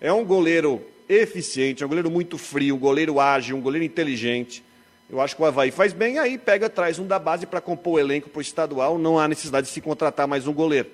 [0.00, 4.64] É um goleiro eficiente, é um goleiro muito frio, um goleiro ágil, um goleiro inteligente.
[5.10, 7.94] Eu acho que o Havaí faz bem, aí pega, traz um da base para compor
[7.94, 10.88] o elenco para o estadual, não há necessidade de se contratar mais um goleiro.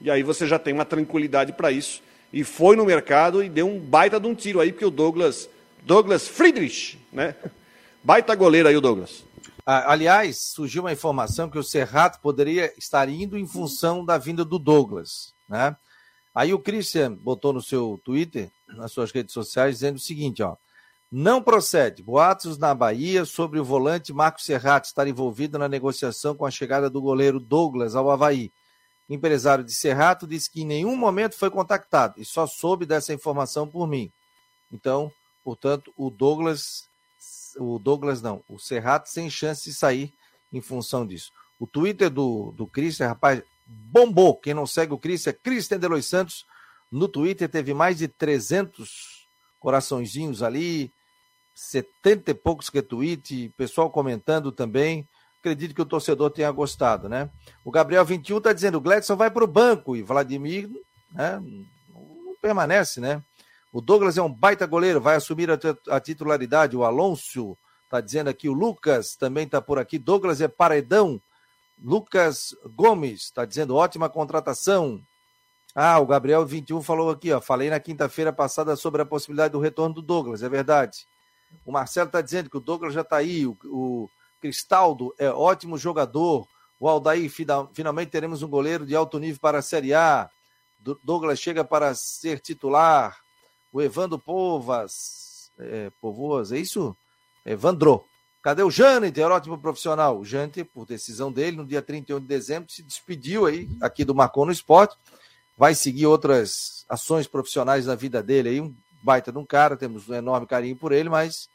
[0.00, 2.02] E aí você já tem uma tranquilidade para isso.
[2.32, 5.48] E foi no mercado e deu um baita de um tiro aí, porque o Douglas,
[5.84, 7.36] Douglas Friedrich, né?
[8.02, 9.24] Baita goleiro aí o Douglas.
[9.64, 14.58] Aliás, surgiu uma informação que o Serrato poderia estar indo em função da vinda do
[14.58, 15.76] Douglas, né?
[16.34, 20.56] Aí o Christian botou no seu Twitter, nas suas redes sociais, dizendo o seguinte, ó.
[21.10, 22.02] Não procede.
[22.02, 26.90] Boatos na Bahia sobre o volante Marcos Serrato estar envolvido na negociação com a chegada
[26.90, 28.52] do goleiro Douglas ao Havaí.
[29.08, 33.66] Empresário de Serrato disse que em nenhum momento foi contactado e só soube dessa informação
[33.66, 34.12] por mim.
[34.70, 35.10] Então,
[35.42, 36.86] portanto, o Douglas,
[37.56, 40.12] o Douglas não, o Serrato sem chance de sair
[40.52, 41.32] em função disso.
[41.58, 44.34] O Twitter do, do Christian, rapaz, bombou.
[44.36, 46.46] Quem não segue o Cris é Cristian Delois Santos.
[46.90, 49.26] No Twitter teve mais de 300
[49.60, 50.90] coraçõezinhos ali,
[51.54, 55.06] 70 e poucos retweets, pessoal comentando também.
[55.40, 57.30] Acredito que o torcedor tenha gostado, né?
[57.64, 60.68] O Gabriel 21 está dizendo: o Gladson vai para o banco e Vladimir
[61.12, 61.40] né,
[61.88, 63.22] não permanece, né?
[63.72, 65.58] O Douglas é um baita goleiro, vai assumir a,
[65.90, 66.76] a titularidade.
[66.76, 69.98] O Alonso está dizendo aqui, o Lucas também está por aqui.
[69.98, 71.20] Douglas é paredão
[71.82, 75.00] Lucas Gomes está dizendo ótima contratação.
[75.74, 77.40] Ah, o Gabriel 21 falou aqui, ó.
[77.40, 81.06] Falei na quinta-feira passada sobre a possibilidade do retorno do Douglas, é verdade.
[81.64, 83.46] O Marcelo está dizendo que o Douglas já está aí.
[83.46, 84.10] O, o,
[84.40, 86.46] Cristaldo é ótimo jogador.
[86.80, 87.30] O Aldair,
[87.72, 90.30] finalmente teremos um goleiro de alto nível para a Série A.
[91.02, 93.18] Douglas chega para ser titular.
[93.72, 96.96] O Evandro Povas, é, Povoas, é isso?
[97.44, 98.04] Evandro.
[98.48, 100.18] Cadê o Jâniter, ótimo profissional?
[100.18, 104.14] O Jâniter, por decisão dele, no dia 31 de dezembro, se despediu aí aqui do
[104.14, 104.96] Marcon no Esporte.
[105.54, 108.58] Vai seguir outras ações profissionais na vida dele aí.
[108.58, 111.46] Um baita de um cara, temos um enorme carinho por ele, mas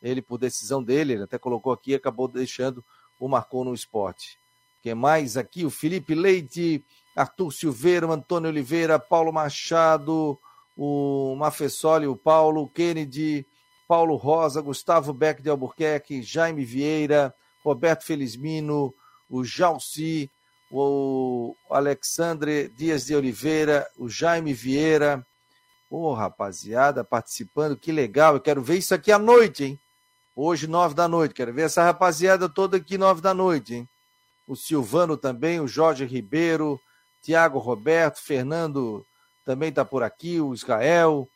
[0.00, 2.82] ele, por decisão dele, ele até colocou aqui, acabou deixando
[3.20, 4.38] o Marcon no Esporte.
[4.82, 5.66] Quem mais aqui?
[5.66, 6.82] O Felipe Leite,
[7.14, 10.38] Arthur Silveira, Antônio Oliveira, Paulo Machado,
[10.74, 13.46] o Mafessoli, o Paulo Kennedy,
[13.88, 18.94] Paulo Rosa, Gustavo Beck de Albuquerque, Jaime Vieira, Roberto Felizmino,
[19.30, 20.30] o Jalci,
[20.70, 25.26] o Alexandre Dias de Oliveira, o Jaime Vieira.
[25.90, 28.34] Ô, oh, rapaziada, participando, que legal.
[28.34, 29.80] Eu quero ver isso aqui à noite, hein?
[30.36, 31.32] Hoje, nove da noite.
[31.32, 33.88] Quero ver essa rapaziada toda aqui, nove da noite, hein?
[34.46, 36.78] O Silvano também, o Jorge Ribeiro,
[37.22, 39.04] Tiago Roberto, Fernando
[39.46, 41.26] também está por aqui, o Israel,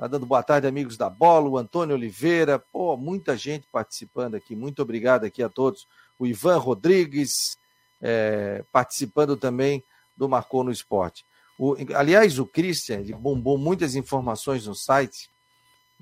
[0.00, 4.56] Tá dando boa tarde, amigos da bola, o Antônio Oliveira, pô, muita gente participando aqui,
[4.56, 5.86] muito obrigado aqui a todos.
[6.18, 7.58] O Ivan Rodrigues
[8.00, 9.84] é, participando também
[10.16, 11.26] do Marcou no Esporte.
[11.58, 15.30] O, aliás, o Christian, ele bombou muitas informações no site,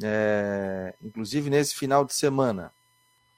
[0.00, 2.72] é, inclusive nesse final de semana.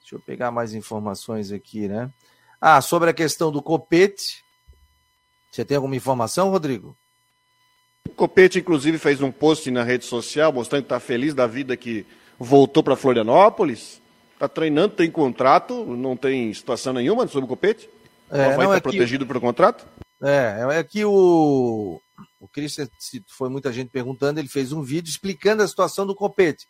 [0.01, 2.12] Deixa eu pegar mais informações aqui, né?
[2.61, 4.44] Ah, sobre a questão do copete.
[5.51, 6.94] Você tem alguma informação, Rodrigo?
[8.09, 11.77] O Copete, inclusive, fez um post na rede social mostrando que está feliz da vida
[11.77, 12.07] que
[12.39, 14.01] voltou para Florianópolis.
[14.35, 17.89] Está treinando, tem contrato, não tem situação nenhuma sobre o Copete.
[18.31, 19.29] É, vai estar é protegido que...
[19.29, 19.87] pelo contrato?
[20.23, 22.01] É, é que o,
[22.41, 22.89] o Christian,
[23.27, 26.67] foi muita gente perguntando, ele fez um vídeo explicando a situação do Copete.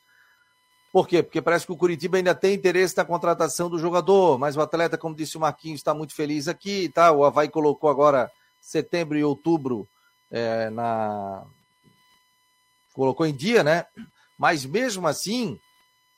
[0.93, 1.23] Por quê?
[1.23, 4.99] Porque parece que o Curitiba ainda tem interesse na contratação do jogador, mas o atleta,
[4.99, 7.12] como disse o Marquinhos, está muito feliz aqui, tá?
[7.12, 8.29] O Havaí colocou agora
[8.61, 9.87] setembro e outubro
[10.31, 11.45] é, na
[12.93, 13.87] colocou em dia, né?
[14.38, 15.59] Mas mesmo assim,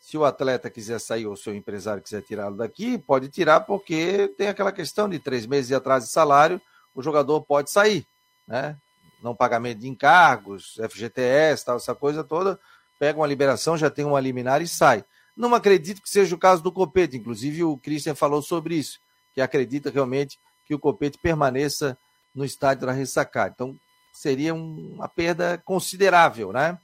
[0.01, 4.29] se o atleta quiser sair ou o seu empresário quiser tirá-lo daqui, pode tirar porque
[4.37, 6.61] tem aquela questão de três meses de atraso de salário,
[6.94, 8.07] o jogador pode sair,
[8.46, 8.77] né?
[9.22, 12.59] Não pagamento de encargos, FGTS, tal, essa coisa toda,
[12.98, 15.05] pega uma liberação, já tem uma liminar e sai.
[15.37, 18.98] Não acredito que seja o caso do Copete, inclusive o Christian falou sobre isso,
[19.33, 21.96] que acredita realmente que o Copete permaneça
[22.35, 23.53] no estádio da Ressacada.
[23.55, 23.79] Então,
[24.12, 26.79] seria uma perda considerável, né?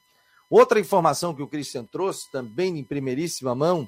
[0.51, 3.87] Outra informação que o Christian trouxe, também em primeiríssima mão,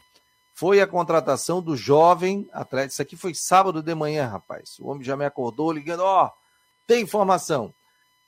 [0.54, 2.92] foi a contratação do jovem atleta.
[2.92, 4.78] Isso aqui foi sábado de manhã, rapaz.
[4.78, 6.30] O homem já me acordou ligando, ó, oh,
[6.86, 7.72] tem informação.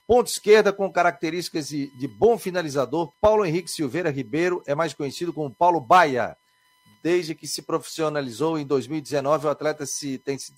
[0.07, 5.33] Ponto esquerda com características de, de, bom finalizador, Paulo Henrique Silveira Ribeiro é mais conhecido
[5.33, 6.37] como Paulo Baia.
[7.03, 10.55] Desde que se profissionalizou em 2019, o atleta se, tem se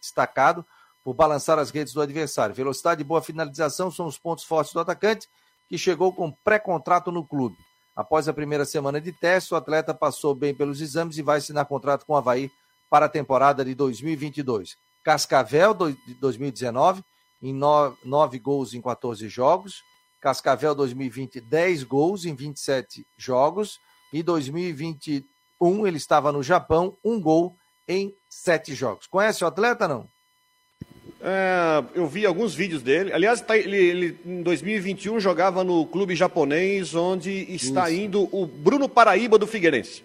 [0.00, 0.64] destacado
[1.04, 2.54] por balançar as redes do adversário.
[2.54, 5.28] Velocidade e boa finalização são os pontos fortes do atacante,
[5.68, 7.56] que chegou com pré-contrato no clube.
[7.94, 11.66] Após a primeira semana de teste, o atleta passou bem pelos exames e vai assinar
[11.66, 12.50] contrato com o Havaí
[12.90, 14.76] para a temporada de 2022.
[15.04, 17.04] Cascavel, de 2019,
[17.42, 19.82] em 9 gols em 14 jogos.
[20.20, 23.78] Cascavel 2020, 10 gols em 27 jogos.
[24.10, 29.06] E 2021, ele estava no Japão, um gol em 7 jogos.
[29.06, 30.08] Conhece o atleta, não?
[31.20, 33.12] É, eu vi alguns vídeos dele.
[33.12, 38.00] Aliás, tá, ele, ele, em 2021 jogava no clube japonês, onde está Isso.
[38.00, 40.02] indo o Bruno Paraíba do Figueirense.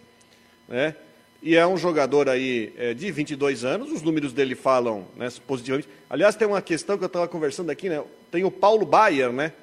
[0.68, 0.96] Né?
[1.42, 5.90] E é um jogador aí é, de 22 anos, os números dele falam né, positivamente.
[6.10, 8.04] Aliás, tem uma questão que eu estava conversando aqui, né?
[8.30, 9.54] Tem o Paulo Bayer, né?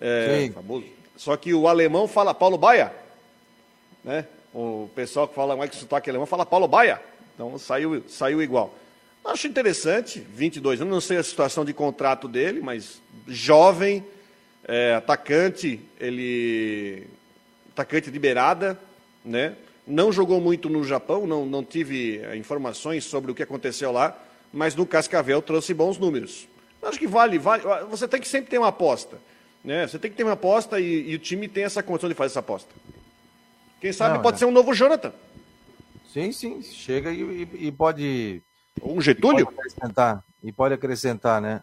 [0.00, 0.84] É, famoso.
[1.16, 2.92] Só que o alemão fala Paulo Baia.
[4.02, 4.26] Né?
[4.52, 7.00] O pessoal que fala mais que sotaque alemão fala Paulo Baia.
[7.34, 8.74] Então saiu, saiu igual.
[9.24, 14.04] Acho interessante, 22 anos, não sei a situação de contrato dele, mas jovem,
[14.64, 17.06] é, atacante, ele
[17.72, 18.78] atacante de beirada,
[19.24, 19.56] né?
[19.86, 24.16] Não jogou muito no Japão, não, não tive é, informações sobre o que aconteceu lá,
[24.52, 26.46] mas no Cascavel trouxe bons números.
[26.82, 27.62] Acho que vale, vale.
[27.90, 29.18] Você tem que sempre ter uma aposta,
[29.64, 29.86] né?
[29.86, 32.32] Você tem que ter uma aposta e, e o time tem essa condição de fazer
[32.32, 32.70] essa aposta.
[33.80, 35.12] Quem sabe não, pode ser um novo Jonathan.
[36.12, 38.42] Sim, sim, chega e, e pode
[38.82, 39.40] um Getúlio?
[39.40, 41.62] E pode acrescentar, e pode acrescentar né?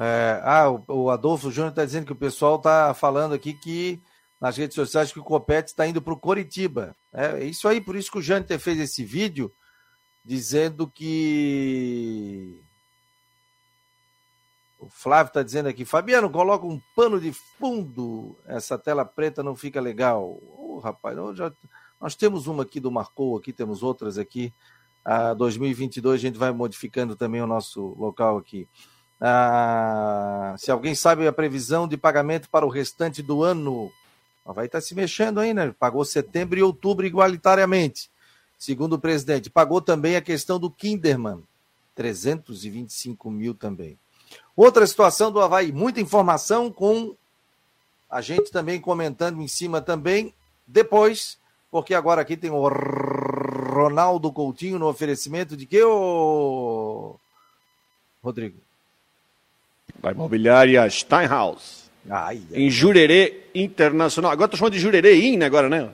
[0.00, 4.00] É, ah, o, Adolfo Júnior está dizendo que o pessoal está falando aqui que
[4.40, 6.94] nas redes sociais que o Copete está indo para o Coritiba.
[7.12, 9.52] É, é isso aí, por isso que o Jâniter fez esse vídeo
[10.24, 12.62] dizendo que.
[14.78, 19.56] O Flávio está dizendo aqui, Fabiano, coloca um pano de fundo, essa tela preta não
[19.56, 20.22] fica legal.
[20.22, 21.52] Ô, oh, rapaz, já...
[22.00, 24.54] nós temos uma aqui do Marcou, aqui temos outras aqui
[25.08, 28.68] a 2022 a gente vai modificando também o nosso local aqui.
[29.18, 33.90] Ah, se alguém sabe a previsão de pagamento para o restante do ano,
[34.44, 35.74] vai estar tá se mexendo aí, né?
[35.78, 38.10] Pagou setembro e outubro igualitariamente.
[38.58, 41.42] Segundo o presidente, pagou também a questão do Kinderman,
[41.94, 43.98] 325 mil também.
[44.54, 47.16] Outra situação do Havaí, muita informação com
[48.10, 50.34] a gente também comentando em cima também.
[50.66, 51.38] Depois,
[51.70, 57.16] porque agora aqui tem o Ronaldo Coutinho no oferecimento de que, ô
[58.22, 58.58] Rodrigo?
[60.00, 61.90] Da imobiliária Steinhaus.
[62.08, 64.30] Ai, ai, em Jurerê Internacional.
[64.30, 65.90] Agora tô chamando de Jurerê In, agora, né?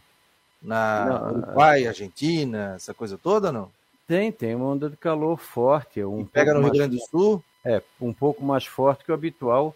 [0.59, 3.69] na não, Uruguai, Argentina, essa coisa toda, não?
[4.07, 6.03] Tem, tem uma onda de calor forte.
[6.03, 7.43] Um pega no Rio Grande do Sul?
[7.63, 9.75] É, um pouco mais forte que o habitual,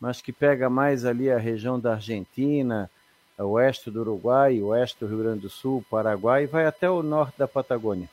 [0.00, 2.90] mas que pega mais ali a região da Argentina,
[3.38, 7.36] oeste do Uruguai, oeste do Rio Grande do Sul, Paraguai e vai até o norte
[7.36, 8.08] da Patagônia.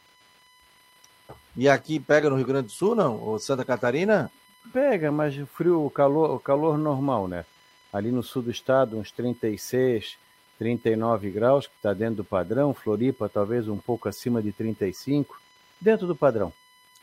[1.56, 3.22] E aqui pega no Rio Grande do Sul, não?
[3.22, 4.30] Ou Santa Catarina?
[4.74, 7.46] Pega, mas o frio, o calor, o calor normal, né?
[7.94, 10.18] Ali no sul do estado, uns 36,
[10.58, 12.74] 39 graus, que está dentro do padrão.
[12.74, 15.40] Floripa, talvez um pouco acima de 35,
[15.80, 16.52] dentro do padrão.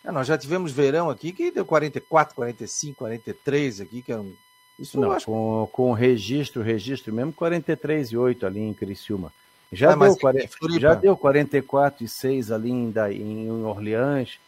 [0.04, 4.34] É, nós já tivemos verão aqui que deu 44, 45, 43 aqui, que é um.
[4.78, 5.26] Isso não, acho...
[5.26, 9.32] com, com registro, registro mesmo, 43,8 ali em Criciúma.
[9.72, 10.48] Já, ah, deu, 40,
[10.80, 14.40] já deu 44,6 ali em, em Orleans,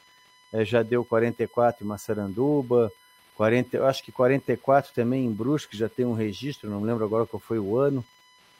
[0.52, 2.90] é, já deu 44 em Massaranduba,
[3.36, 7.26] 40, eu acho que 44 também em Brusque, já tem um registro, não lembro agora
[7.26, 8.04] qual foi o ano.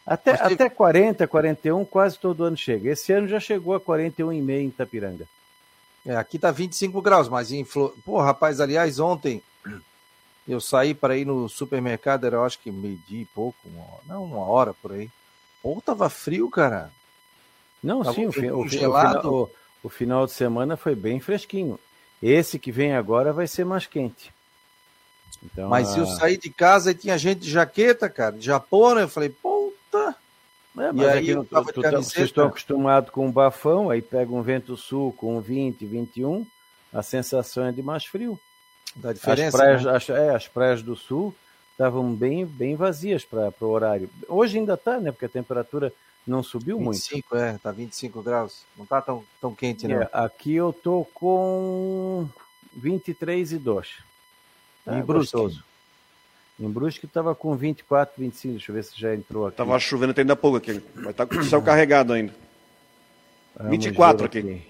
[0.07, 0.55] Até, teve...
[0.55, 2.91] até 40, 41, quase todo ano chega.
[2.91, 5.29] Esse ano já chegou a 41,5 em Itapiranga.
[6.05, 7.95] É, aqui tá 25 graus, mas em Flor...
[8.05, 9.41] Pô, rapaz, aliás, ontem
[10.49, 14.03] eu saí para ir no supermercado, era eu acho que meio-dia e pouco, uma hora,
[14.09, 15.09] não, uma hora por aí.
[15.63, 16.91] Pô, tava frio, cara.
[17.81, 18.51] Não, tava sim, o, fi...
[18.51, 19.51] o, final, o,
[19.85, 21.79] o final de semana foi bem fresquinho.
[22.21, 24.33] Esse que vem agora vai ser mais quente.
[25.42, 25.99] Então, Mas a...
[25.99, 29.03] eu saí de casa e tinha gente de jaqueta, cara, de Japão, né?
[29.03, 30.16] Eu falei, puta.
[30.79, 34.01] É, mas e aí tava tu, tu, tá, vocês estão acostumados com um bafão, aí
[34.01, 36.47] pega um vento sul com 20, 21,
[36.92, 38.40] a sensação é de mais frio.
[38.97, 39.57] Da diferença.
[39.57, 39.97] As praias, né?
[39.97, 41.35] as, é, as praias do sul
[41.73, 44.09] estavam bem, bem vazias para o horário.
[44.29, 45.11] Hoje ainda está, né?
[45.11, 45.92] Porque a temperatura
[46.27, 47.45] não subiu 25, muito.
[47.45, 48.62] é, tá 25 graus.
[48.77, 50.09] Não tá tão, tão quente, né?
[50.12, 52.29] aqui eu tô com
[52.75, 54.12] 23 e 2.
[54.85, 55.37] Tá em Brusque.
[55.37, 55.64] Gostoso.
[56.59, 58.53] Em Brusque estava com 24, 25.
[58.55, 59.57] Deixa eu ver se já entrou aqui.
[59.57, 60.73] Tava chovendo até ainda pouco aqui.
[60.95, 62.35] Vai estar tá com o céu carregado ainda.
[63.57, 64.38] Vamos 24 aqui.
[64.38, 64.66] aqui.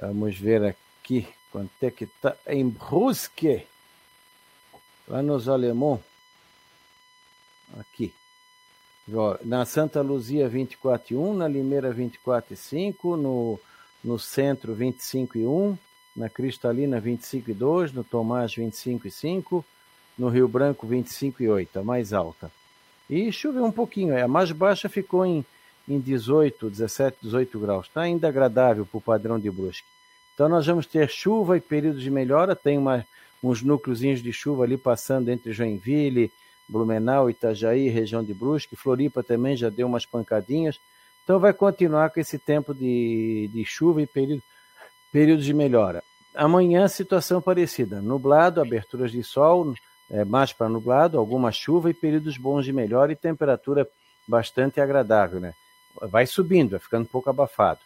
[0.00, 3.66] Vamos ver aqui quanto é que está em Brusque.
[5.06, 6.00] Lá nos Alemão.
[7.78, 8.12] Aqui.
[9.42, 13.58] Na Santa Luzia 24,1, na Limeira 24,5, no,
[14.04, 15.78] no Centro 25,1,
[16.18, 19.64] na Cristalina 25,2, no Tomás 25,5,
[20.18, 22.50] no Rio Branco 25,8, a mais alta.
[23.08, 25.46] E choveu um pouquinho, é, a mais baixa ficou em,
[25.88, 27.86] em 18, 17, 18 graus.
[27.86, 29.86] Está ainda agradável para o padrão de Brusque.
[30.34, 33.06] Então nós vamos ter chuva e períodos de melhora, tem uma,
[33.42, 36.32] uns núcleozinhos de chuva ali passando entre Joinville,
[36.68, 40.80] Blumenau, Itajaí, região de Brusque, Floripa também já deu umas pancadinhas.
[41.22, 44.42] Então vai continuar com esse tempo de, de chuva e período,
[45.12, 46.02] períodos de melhora.
[46.34, 48.00] Amanhã, situação parecida.
[48.00, 49.74] Nublado, aberturas de sol,
[50.10, 53.88] é, mais para nublado, alguma chuva e períodos bons de melhora e temperatura
[54.26, 55.40] bastante agradável.
[55.40, 55.52] Né?
[56.02, 57.80] Vai subindo, vai ficando um pouco abafado.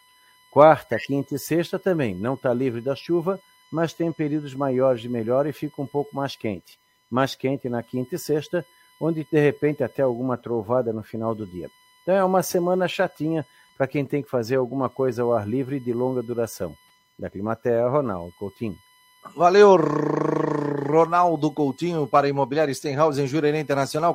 [0.51, 2.13] Quarta, quinta e sexta também.
[2.13, 3.39] Não está livre da chuva,
[3.71, 6.77] mas tem períodos maiores de melhora e fica um pouco mais quente
[7.13, 8.65] mais quente na quinta e sexta,
[8.99, 11.69] onde de repente até alguma trovada no final do dia.
[12.01, 13.45] Então é uma semana chatinha
[13.77, 16.75] para quem tem que fazer alguma coisa ao ar livre de longa duração.
[17.23, 18.77] Da Climatea, Ronaldo Coutinho.
[19.37, 24.13] Valeu, Ronaldo Coutinho, para Imobiliário Stenhouse em Jurerê Internacional,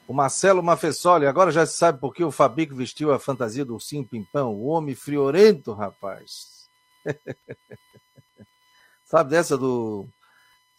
[0.08, 3.78] O Marcelo Mafessoli, agora já se sabe por que o Fabico vestiu a fantasia do
[3.78, 6.66] Sim Pimpão, o homem friorento, rapaz.
[9.04, 10.08] sabe dessa do.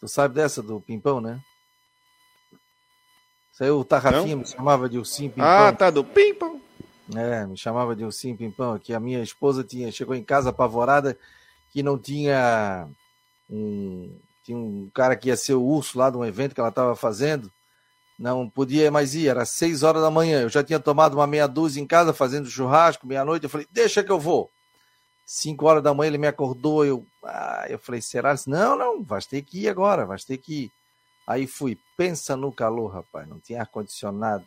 [0.00, 1.40] Tu sabe dessa do Pimpão, né?
[3.52, 5.44] Isso aí o Tarrafinha me chamava de Ursim Pimpão.
[5.46, 6.60] Ah, tá, do Pimpão.
[7.14, 11.18] É, me chamava de Ursim Pimpão, que a minha esposa tinha, chegou em casa apavorada
[11.70, 12.88] que não tinha
[13.48, 16.70] um, tinha um cara que ia ser o urso lá de um evento que ela
[16.70, 17.52] estava fazendo
[18.20, 20.42] não podia mais ir, era seis horas da manhã.
[20.42, 23.44] Eu já tinha tomado uma meia dúzia em casa fazendo churrasco, meia-noite.
[23.44, 24.50] Eu falei, deixa que eu vou.
[25.24, 26.84] Cinco horas da manhã ele me acordou.
[26.84, 28.34] Eu, ah, eu falei, será?
[28.34, 30.72] Disse, não, não, vai ter que ir agora, vai ter que ir.
[31.26, 34.44] Aí fui, pensa no calor, rapaz, não tinha ar-condicionado.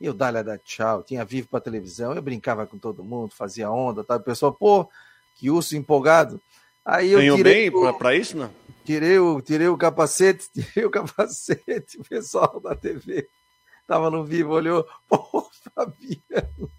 [0.00, 4.02] Eu dava da tchau, tinha vivo para televisão, eu brincava com todo mundo, fazia onda,
[4.02, 4.16] tá?
[4.16, 4.88] o pessoal, pô,
[5.36, 6.40] que urso empolgado.
[6.84, 8.50] Aí eu Ganhou tirei bem para isso, não?
[8.84, 13.28] Tirei o, tirei o capacete, tirei o capacete, o pessoal da TV
[13.86, 16.70] tava no vivo, olhou, pô, Fabiano.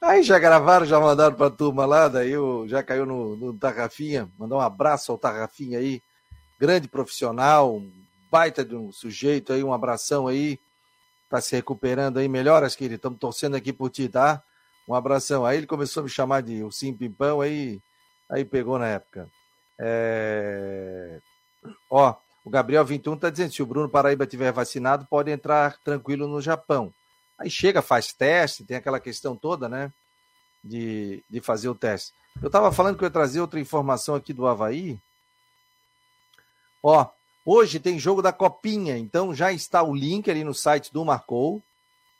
[0.00, 4.30] Aí já gravaram, já mandaram pra turma lá, daí eu, já caiu no, no Tarrafinha,
[4.38, 6.02] mandar um abraço ao Tarrafinha aí,
[6.58, 7.80] grande profissional,
[8.30, 10.58] baita de um sujeito aí, um abração aí,
[11.28, 14.42] tá se recuperando aí, melhoras, querido, estamos torcendo aqui por ti, tá?
[14.88, 15.46] Um abração.
[15.46, 17.80] Aí ele começou a me chamar de o Sim Pimpão, aí,
[18.30, 19.28] aí pegou na época.
[19.78, 21.20] É...
[21.90, 26.26] Ó, o Gabriel 21 está dizendo: se o Bruno Paraíba tiver vacinado, pode entrar tranquilo
[26.26, 26.92] no Japão.
[27.42, 29.92] Aí chega, faz teste, tem aquela questão toda, né?
[30.62, 32.12] De, de fazer o teste.
[32.40, 34.96] Eu estava falando que eu ia trazer outra informação aqui do Havaí.
[36.80, 37.04] Ó,
[37.44, 41.60] hoje tem jogo da Copinha, então já está o link ali no site do Marcou,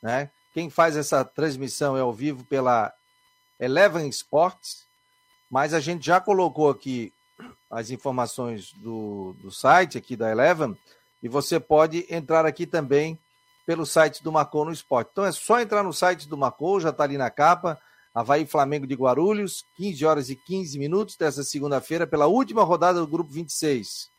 [0.02, 0.28] né?
[0.52, 2.92] Quem faz essa transmissão é ao vivo pela
[3.60, 4.84] Eleven Sports,
[5.48, 7.12] mas a gente já colocou aqui
[7.70, 10.76] as informações do, do site aqui da Eleven
[11.22, 13.16] e você pode entrar aqui também
[13.66, 15.10] pelo site do Marcou no Esporte.
[15.12, 17.78] Então é só entrar no site do Marcou, já está ali na capa.
[18.14, 23.06] Havaí Flamengo de Guarulhos, 15 horas e 15 minutos dessa segunda-feira, pela última rodada do
[23.06, 24.10] Grupo 26.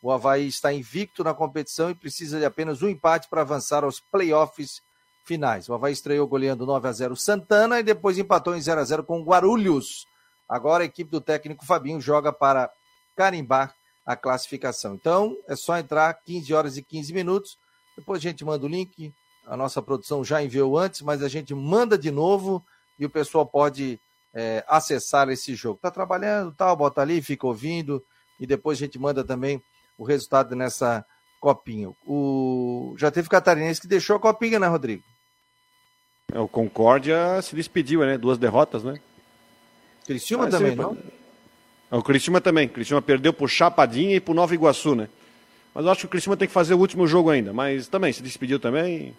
[0.00, 3.98] O Havaí está invicto na competição e precisa de apenas um empate para avançar aos
[3.98, 4.80] playoffs
[5.24, 5.68] finais.
[5.68, 9.04] O Havaí estreou goleando 9 a 0 Santana e depois empatou em 0 a 0
[9.04, 10.06] com Guarulhos.
[10.48, 12.70] Agora a equipe do técnico Fabinho joga para
[13.16, 13.74] carimbar
[14.04, 14.94] a classificação.
[14.94, 17.58] Então, é só entrar 15 horas e 15 minutos.
[17.96, 19.12] Depois a gente manda o link.
[19.46, 22.64] A nossa produção já enviou antes, mas a gente manda de novo
[22.98, 24.00] e o pessoal pode
[24.32, 25.76] é, acessar esse jogo.
[25.76, 28.02] Está trabalhando, tal, bota ali, fica ouvindo
[28.38, 29.62] e depois a gente manda também
[29.98, 31.04] o resultado nessa
[31.40, 31.92] copinha.
[32.06, 35.02] O já teve catarinense que deixou a copinha, né, Rodrigo?
[36.32, 38.16] É, o Concórdia se despediu, né?
[38.16, 38.98] Duas derrotas, né?
[40.06, 40.96] Criciúma ah, também, não?
[41.90, 42.68] O Criciúma também.
[42.68, 45.08] Criciúma perdeu pro Chapadinha e pro Nova Iguaçu, né?
[45.74, 47.52] Mas eu acho que o Criciúma tem que fazer o último jogo ainda.
[47.52, 49.14] Mas também, se despediu também.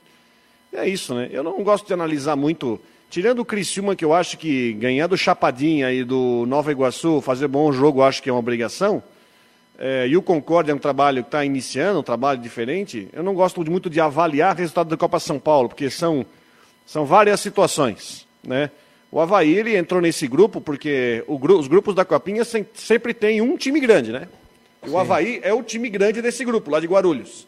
[0.72, 1.30] É isso, né?
[1.32, 2.80] Eu não gosto de analisar muito.
[3.10, 7.48] Tirando o Criciúma, que eu acho que ganhar do Chapadinha e do Nova Iguaçu, fazer
[7.48, 9.04] bom jogo, acho que é uma obrigação.
[9.78, 13.08] É, e o Concórdia é um trabalho que está iniciando, um trabalho diferente.
[13.14, 16.26] Eu não gosto muito de avaliar o resultado da Copa São Paulo, porque são,
[16.86, 18.70] são várias situações, né?
[19.12, 22.44] O Havaí ele entrou nesse grupo porque os grupos da Copinha
[22.74, 24.28] sempre tem um time grande, né?
[24.86, 27.48] E o Havaí é o time grande desse grupo, lá de Guarulhos.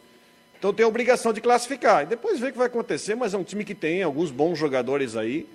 [0.58, 2.02] Então tem a obrigação de classificar.
[2.02, 4.58] E depois ver o que vai acontecer, mas é um time que tem alguns bons
[4.58, 5.46] jogadores aí,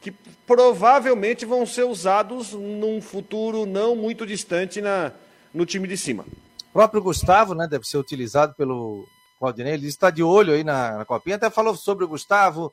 [0.00, 0.12] que
[0.46, 5.12] provavelmente vão ser usados num futuro não muito distante na,
[5.52, 6.24] no time de cima.
[6.70, 9.06] O próprio Gustavo, né, deve ser utilizado pelo
[9.38, 12.72] Claudinei, ele está de olho aí na, na Copinha, até falou sobre o Gustavo,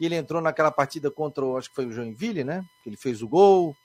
[0.00, 2.64] e ele entrou naquela partida contra, o, acho que foi o Joinville, né?
[2.82, 3.76] Que ele fez o gol.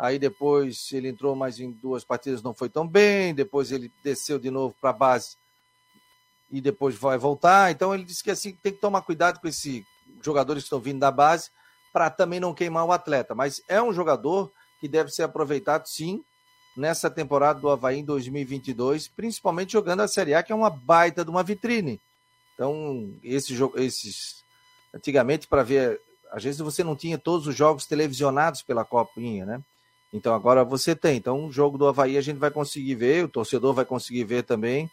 [0.00, 3.34] Aí depois ele entrou mais em duas partidas, não foi tão bem.
[3.34, 5.36] Depois ele desceu de novo para a base
[6.50, 7.70] e depois vai voltar.
[7.70, 9.84] Então ele disse que assim tem que tomar cuidado com esses
[10.22, 11.50] jogadores que estão vindo da base
[11.92, 13.34] para também não queimar o atleta.
[13.34, 16.24] Mas é um jogador que deve ser aproveitado sim
[16.74, 21.22] nessa temporada do Havaí em 2022, principalmente jogando a Série A, que é uma baita
[21.22, 22.00] de uma vitrine.
[22.54, 24.42] Então, esse, esses
[24.94, 26.00] antigamente para ver,
[26.32, 29.62] às vezes você não tinha todos os jogos televisionados pela Copinha, né?
[30.12, 31.16] Então agora você tem.
[31.16, 34.42] Então o jogo do Havaí a gente vai conseguir ver, o torcedor vai conseguir ver
[34.42, 34.90] também,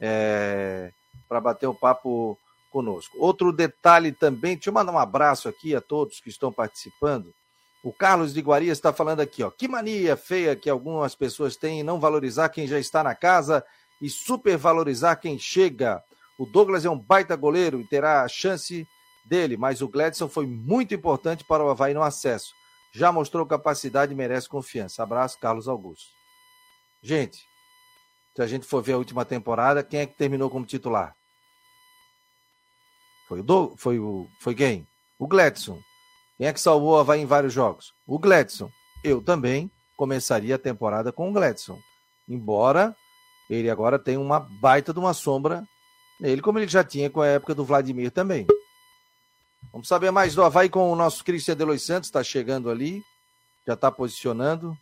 [0.00, 0.90] é,
[1.28, 2.38] para bater o papo
[2.70, 3.16] conosco.
[3.18, 7.32] Outro detalhe também, deixa eu mandar um abraço aqui a todos que estão participando.
[7.82, 9.50] O Carlos de Guaria está falando aqui, ó.
[9.50, 13.64] Que mania feia que algumas pessoas têm em não valorizar quem já está na casa
[14.00, 16.02] e supervalorizar quem chega.
[16.38, 18.86] O Douglas é um baita goleiro e terá a chance
[19.24, 22.52] dele, mas o Gladson foi muito importante para o Havaí no acesso.
[22.96, 25.02] Já mostrou capacidade e merece confiança.
[25.02, 26.06] Abraço, Carlos Augusto.
[27.02, 27.46] Gente,
[28.34, 31.14] se a gente for ver a última temporada, quem é que terminou como titular?
[33.28, 34.88] Foi o, Do, foi o foi quem?
[35.18, 35.78] O Gladson.
[36.38, 37.92] Quem é que salvou o Havaí em vários jogos?
[38.06, 38.70] O Gladson.
[39.04, 41.78] Eu também começaria a temporada com o Gladson.
[42.26, 42.96] Embora
[43.50, 45.68] ele agora tenha uma baita de uma sombra
[46.18, 48.46] nele, como ele já tinha com a época do Vladimir também.
[49.72, 53.02] Vamos saber mais do Havaí com o nosso Cristian Delois Santos, está chegando ali,
[53.66, 54.76] já está posicionando.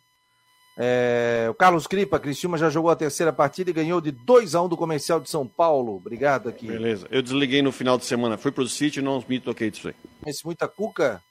[0.77, 4.61] É, o Carlos Cripa, Cristina já jogou a terceira partida e ganhou de 2 a
[4.61, 5.95] 1 um do Comercial de São Paulo.
[5.95, 6.67] Obrigado aqui.
[6.67, 7.07] Beleza.
[7.09, 9.95] Eu desliguei no final de semana, fui pro sítio e não me toquei disso aí.
[10.25, 11.21] Esse muita cuca?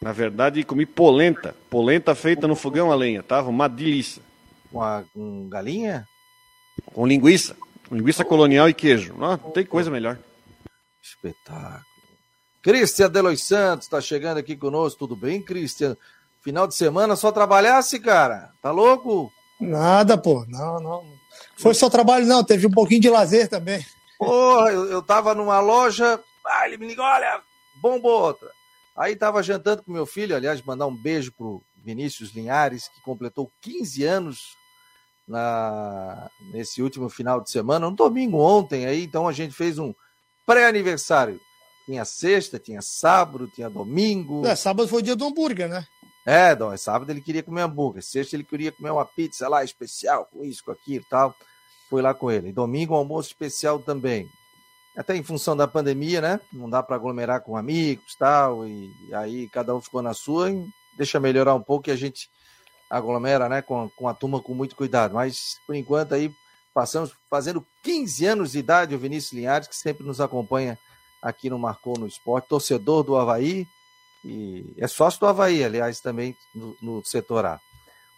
[0.00, 1.56] Na verdade, comi polenta.
[1.70, 3.22] Polenta feita no fogão a lenha.
[3.22, 4.22] Tava uma delícia.
[4.70, 6.06] Com, a, com galinha?
[6.92, 7.56] Com linguiça.
[7.90, 9.14] Linguiça colonial e queijo.
[9.14, 10.18] Não, não tem coisa melhor.
[11.02, 11.87] Espetáculo.
[12.62, 14.98] Cristian Delois Santos está chegando aqui conosco.
[14.98, 15.96] Tudo bem, Cristian?
[16.40, 18.50] Final de semana só trabalhasse, cara?
[18.62, 19.32] Tá louco?
[19.60, 20.44] Nada, pô.
[20.48, 21.04] Não, não.
[21.56, 22.44] Foi só trabalho, não.
[22.44, 23.84] Teve um pouquinho de lazer também.
[24.18, 26.20] Porra, eu, eu tava numa loja.
[26.46, 27.40] Ah, ele me ligou, olha,
[27.80, 28.50] bombou outra.
[28.96, 33.50] Aí tava jantando com meu filho, aliás, mandar um beijo pro Vinícius Linhares, que completou
[33.60, 34.56] 15 anos
[35.26, 39.94] na, nesse último final de semana, um domingo ontem aí, então a gente fez um
[40.46, 41.40] pré-aniversário.
[41.88, 44.44] Tinha sexta, tinha sábado, tinha domingo.
[44.44, 45.86] É, sábado foi o dia do hambúrguer, né?
[46.26, 50.28] É, não, sábado ele queria comer hambúrguer, sexta ele queria comer uma pizza lá especial,
[50.30, 51.34] com isso, com aquilo e tal.
[51.88, 52.50] Fui lá com ele.
[52.50, 54.28] E domingo, almoço especial também.
[54.94, 56.38] Até em função da pandemia, né?
[56.52, 60.50] Não dá para aglomerar com amigos tal, e, e aí cada um ficou na sua.
[60.50, 62.28] E deixa melhorar um pouco e a gente
[62.90, 63.62] aglomera, né?
[63.62, 65.14] Com, com a turma com muito cuidado.
[65.14, 66.30] Mas, por enquanto, aí
[66.74, 70.78] passamos fazendo 15 anos de idade o Vinícius Linhares, que sempre nos acompanha
[71.20, 73.66] aqui no Marcou no Esporte, torcedor do Havaí
[74.24, 77.60] e é sócio do Havaí, aliás, também no, no setor A.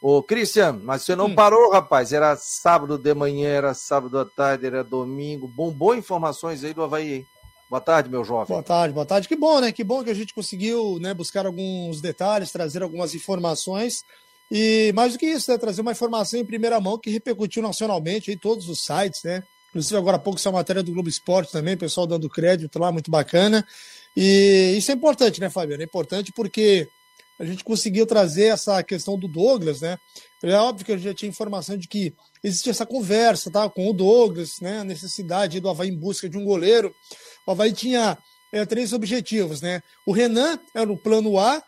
[0.00, 1.34] Ô, Cristian, mas você não hum.
[1.34, 2.12] parou, rapaz.
[2.12, 5.46] Era sábado de manhã, era sábado à tarde, era domingo.
[5.46, 7.26] Bombou informações aí do Havaí, hein?
[7.68, 8.48] Boa tarde, meu jovem.
[8.48, 9.28] Boa tarde, boa tarde.
[9.28, 9.70] Que bom, né?
[9.70, 14.02] Que bom que a gente conseguiu né, buscar alguns detalhes, trazer algumas informações.
[14.50, 18.32] E mais do que isso, né, trazer uma informação em primeira mão que repercutiu nacionalmente
[18.32, 19.44] em todos os sites, né?
[19.70, 23.10] Inclusive, agora há pouco essa matéria do Globo Esporte também, pessoal dando crédito lá, muito
[23.10, 23.66] bacana.
[24.16, 25.82] E isso é importante, né, Fabiano?
[25.82, 26.88] É importante porque
[27.38, 29.96] a gente conseguiu trazer essa questão do Douglas, né?
[30.42, 32.12] É óbvio que a gente já tinha informação de que
[32.42, 34.80] existia essa conversa tá, com o Douglas, né?
[34.80, 36.92] A necessidade do Havaí em busca de um goleiro.
[37.46, 38.18] O Havaí tinha
[38.52, 39.82] é, três objetivos, né?
[40.06, 41.62] O Renan era o plano A,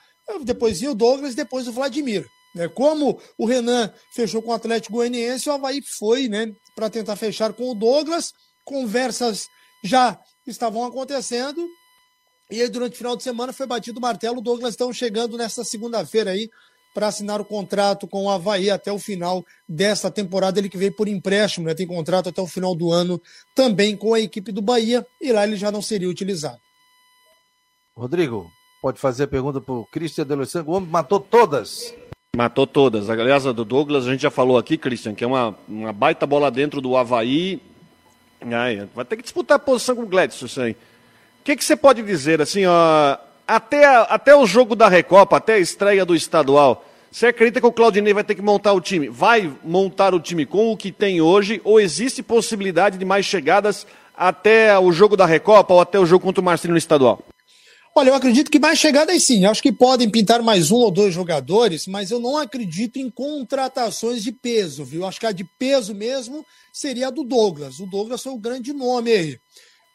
[0.44, 2.26] depois ia o Douglas, depois o Vladimir.
[2.54, 2.68] Né?
[2.68, 7.52] Como o Renan fechou com o Atlético Goianiense, o Havaí foi né, para tentar fechar
[7.52, 8.32] com o Douglas.
[8.64, 9.48] Conversas
[9.82, 11.68] já estavam acontecendo
[12.52, 14.38] e aí, durante o final de semana, foi batido o martelo.
[14.38, 16.50] O Douglas estão chegando nesta segunda-feira aí
[16.92, 20.58] para assinar o contrato com o Havaí até o final desta temporada.
[20.58, 21.74] Ele que veio por empréstimo, né?
[21.74, 23.18] tem contrato até o final do ano
[23.54, 26.60] também com a equipe do Bahia e lá ele já não seria utilizado.
[27.96, 28.50] Rodrigo,
[28.82, 31.94] pode fazer a pergunta para o Cristian de O homem matou todas.
[32.34, 33.10] Matou todas.
[33.10, 36.26] Aliás, a do Douglas, a gente já falou aqui, Cristian, que é uma, uma baita
[36.26, 37.60] bola dentro do Havaí.
[38.40, 40.72] Ai, vai ter que disputar a posição com o Gladson, isso aí.
[40.72, 45.56] O que, você pode dizer, assim, ó, até, a, até o jogo da Recopa, até
[45.56, 49.10] a estreia do estadual, você acredita que o Claudinei vai ter que montar o time?
[49.10, 53.86] Vai montar o time com o que tem hoje ou existe possibilidade de mais chegadas
[54.16, 57.22] até o jogo da Recopa ou até o jogo contra o Marcinho no estadual?
[57.94, 59.44] Olha, eu acredito que mais chegadas sim.
[59.44, 64.22] Acho que podem pintar mais um ou dois jogadores, mas eu não acredito em contratações
[64.22, 65.04] de peso, viu?
[65.04, 67.80] Acho que a de peso mesmo seria a do Douglas.
[67.80, 69.38] O Douglas foi o grande nome aí.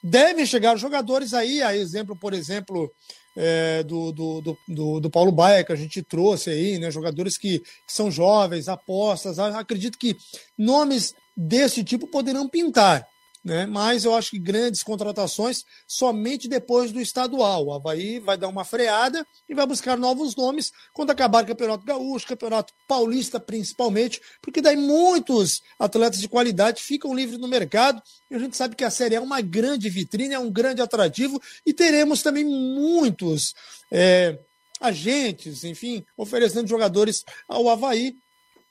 [0.04, 2.91] Devem chegar jogadores aí, a exemplo, por exemplo,
[3.36, 6.91] é, do, do, do, do, Paulo Baia, que a gente trouxe aí, né?
[6.91, 9.39] Jogadores que, que são jovens, apostas.
[9.39, 10.16] Acredito que
[10.56, 13.08] nomes desse tipo poderão pintar
[13.48, 13.66] né?
[13.66, 17.66] Mas eu acho que grandes contratações somente depois do estadual.
[17.66, 21.86] O Havaí vai dar uma freada e vai buscar novos nomes quando acabar o Campeonato
[21.86, 28.36] Gaúcho, Campeonato Paulista principalmente, porque daí muitos atletas de qualidade ficam livres no mercado e
[28.36, 31.74] a gente sabe que a Série é uma grande vitrine, é um grande atrativo e
[31.74, 33.54] teremos também muitos
[33.89, 34.38] é,
[34.82, 38.14] agentes, enfim, oferecendo jogadores ao Havaí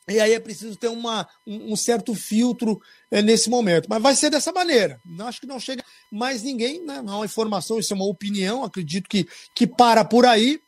[0.09, 2.81] e aí é preciso ter uma, um, certo filtro
[3.11, 3.89] é, nesse momento.
[3.89, 5.01] Mas vai ser dessa maneira.
[5.21, 7.03] Acho que não chega mais ninguém, né?
[7.03, 10.61] não é uma informação, isso é uma opinião, acredito que, que para por aí.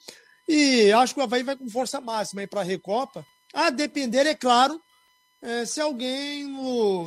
[0.49, 3.24] E acho que o Havaí vai com força máxima para a Recopa.
[3.55, 4.80] A depender, é claro,
[5.41, 6.49] é, se alguém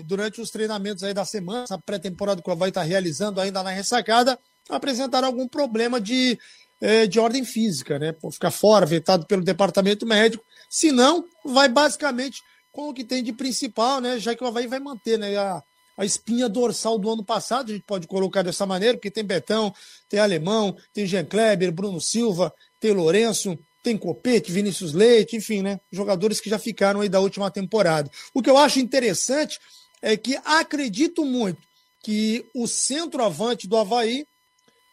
[0.05, 3.71] durante os treinamentos aí da semana, essa pré-temporada que o Havaí está realizando ainda na
[3.71, 6.39] ressacada, apresentar algum problema de,
[6.81, 8.13] é, de ordem física, né?
[8.31, 13.33] Ficar fora, vetado pelo departamento médico se não, vai basicamente com o que tem de
[13.33, 14.17] principal, né?
[14.17, 15.61] Já que o Havaí vai manter né, a,
[15.97, 19.75] a espinha dorsal do ano passado, a gente pode colocar dessa maneira, porque tem Betão,
[20.07, 25.77] tem Alemão, tem Jean Kleber, Bruno Silva, tem Lourenço, tem Copete, Vinícius Leite, enfim, né?
[25.91, 28.09] Jogadores que já ficaram aí da última temporada.
[28.33, 29.59] O que eu acho interessante
[30.01, 31.59] é que acredito muito
[32.01, 34.25] que o centroavante do Havaí,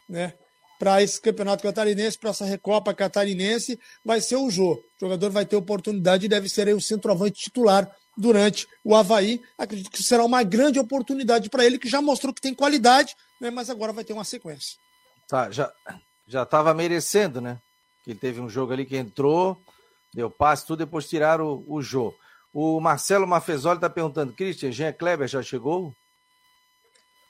[0.09, 0.33] né,
[0.79, 4.71] para esse campeonato catarinense, para essa Recopa catarinense, vai ser o Jô.
[4.71, 9.41] O jogador vai ter oportunidade e deve ser aí o centroavante titular durante o Havaí.
[9.57, 13.51] Acredito que será uma grande oportunidade para ele, que já mostrou que tem qualidade, né,
[13.51, 14.77] mas agora vai ter uma sequência.
[15.27, 15.71] Tá, já
[16.29, 17.57] já estava merecendo, né?
[18.03, 19.59] Que teve um jogo ali que entrou,
[20.13, 22.13] deu passe, tudo, depois tiraram o, o Jô.
[22.53, 25.93] O Marcelo Mafezoli está perguntando, Christian, Jean Kleber já chegou?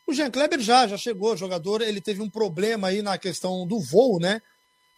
[0.09, 3.79] O Jean Kleber já, já chegou, jogador, ele teve um problema aí na questão do
[3.79, 4.41] voo, né?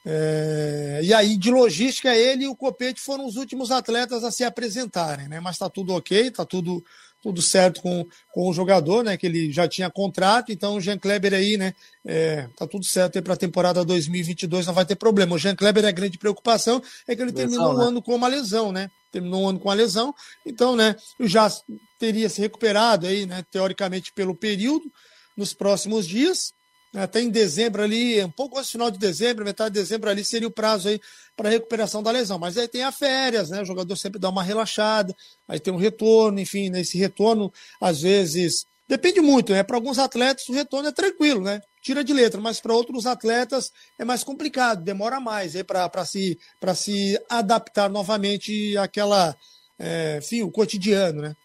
[0.05, 4.45] É, e aí, de logística, ele e o Copete foram os últimos atletas a se
[4.45, 5.41] apresentarem, né?
[5.41, 6.82] Mas tá tudo ok, tá tudo,
[7.22, 9.16] tudo certo com, com o jogador, né?
[9.16, 11.74] Que ele já tinha contrato, então o Jean Kleber aí, né?
[12.06, 15.36] É, tá tudo certo para a temporada 2022, não vai ter problema.
[15.36, 17.80] O Jean Kleber, a grande preocupação é que ele lesão, terminou né?
[17.80, 18.90] o ano com uma lesão, né?
[19.12, 20.14] Terminou o ano com a lesão,
[20.46, 20.96] então, né?
[21.20, 21.52] Já
[22.00, 23.46] teria se recuperado aí, né?
[23.52, 24.92] Teoricamente, pelo período,
[25.38, 26.54] nos próximos dias
[26.94, 30.26] até em dezembro ali, um pouco antes do final de dezembro, metade de dezembro ali
[30.26, 31.00] seria o prazo aí
[31.38, 32.38] para recuperação da lesão.
[32.38, 33.62] Mas aí tem a férias, né?
[33.62, 35.16] O jogador sempre dá uma relaxada,
[35.48, 37.04] aí tem um retorno, enfim, nesse né?
[37.04, 39.64] retorno, às vezes, depende muito, né?
[39.64, 41.62] Para alguns atletas o retorno é tranquilo, né?
[41.82, 46.38] Tira de letra, mas para outros atletas é mais complicado, demora mais aí para se,
[46.76, 49.36] se adaptar novamente àquela,
[49.80, 51.36] é, enfim, o cotidiano, né?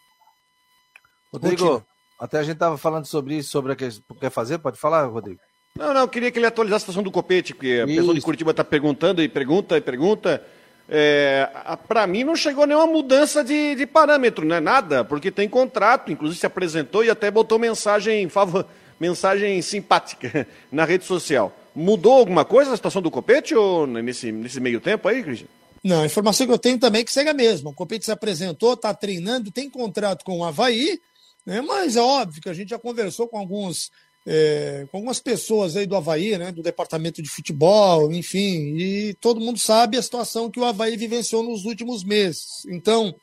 [1.31, 1.85] Rodrigo,
[2.19, 3.87] até a gente estava falando sobre isso, sobre o que
[4.19, 4.57] quer fazer.
[4.57, 5.39] Pode falar, Rodrigo?
[5.77, 7.95] Não, não, eu queria que ele atualizasse a situação do Copete, porque a isso.
[7.95, 10.43] pessoa de Curitiba está perguntando e pergunta e pergunta.
[10.89, 11.49] É,
[11.87, 14.59] Para mim não chegou nenhuma mudança de, de, parâmetro, né?
[14.59, 18.65] Nada, porque tem contrato, inclusive se apresentou e até botou mensagem, favor,
[18.99, 21.55] mensagem simpática na rede social.
[21.75, 25.47] Mudou alguma coisa a situação do Copete ou nesse, nesse meio tempo aí, Cristian?
[25.83, 27.69] Não, a informação que eu tenho também é que segue a mesma.
[27.69, 30.99] O Copete se apresentou, está treinando, tem contrato com o Havaí,
[31.47, 31.61] né?
[31.61, 33.89] Mas é óbvio que a gente já conversou com alguns
[34.29, 39.39] é, com algumas pessoas aí do Havaí, né, do departamento de futebol, enfim, e todo
[39.39, 42.65] mundo sabe a situação que o Havaí vivenciou nos últimos meses.
[42.67, 43.15] Então,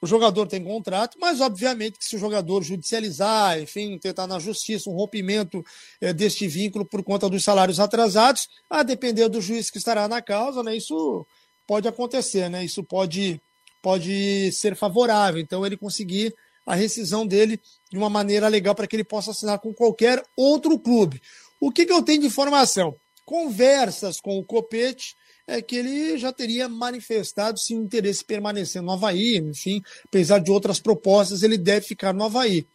[0.00, 4.88] o jogador tem contrato, mas obviamente que se o jogador judicializar, enfim, tentar na justiça
[4.88, 5.62] um rompimento
[6.00, 10.22] é, deste vínculo por conta dos salários atrasados, a depender do juiz que estará na
[10.22, 11.26] causa, né, isso
[11.66, 13.38] pode acontecer, né, isso pode,
[13.82, 15.42] pode ser favorável.
[15.42, 16.34] Então, ele conseguir
[16.66, 17.60] a rescisão dele
[17.90, 21.20] de uma maneira legal para que ele possa assinar com qualquer outro clube.
[21.60, 22.94] O que, que eu tenho de informação?
[23.24, 25.14] Conversas com o Copete
[25.46, 30.50] é que ele já teria manifestado seu interesse em permanecer no Havaí, enfim, apesar de
[30.50, 32.66] outras propostas, ele deve ficar no Havaí.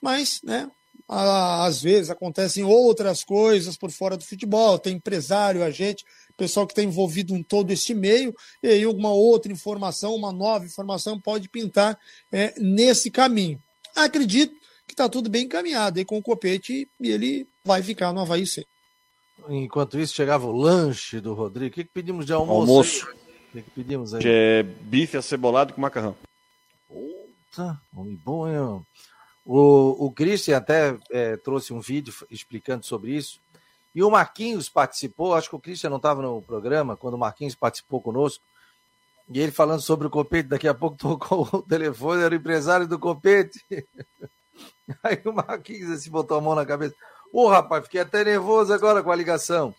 [0.00, 0.70] Mas, né,
[1.08, 6.04] às vezes acontecem outras coisas por fora do futebol, tem empresário, agente,
[6.36, 10.64] pessoal que está envolvido em todo este meio, e aí alguma outra informação, uma nova
[10.64, 11.98] informação pode pintar
[12.32, 13.60] é, nesse caminho.
[13.94, 14.54] Acredito
[14.86, 18.46] que está tudo bem encaminhado aí com o Copete e ele vai ficar no Havaí
[18.46, 18.66] C.
[19.48, 21.72] Enquanto isso, chegava o lanche do Rodrigo.
[21.72, 22.70] O que, que pedimos de almoço?
[22.70, 23.06] Almoço.
[23.48, 24.22] O que, que pedimos aí?
[24.24, 26.16] É bife acebolado com macarrão.
[26.88, 28.84] Puta, homem bom, hein?
[29.44, 33.38] O, o Christian até é, trouxe um vídeo explicando sobre isso.
[33.94, 37.54] E o Marquinhos participou, acho que o Christian não estava no programa, quando o Marquinhos
[37.54, 38.42] participou conosco.
[39.30, 42.88] E ele falando sobre o Copete, daqui a pouco tocou o telefone, era o empresário
[42.88, 43.64] do Copete.
[45.02, 46.94] Aí o Marquinhos assim, botou a mão na cabeça.
[47.32, 49.74] Ô, oh, rapaz, fiquei até nervoso agora com a ligação.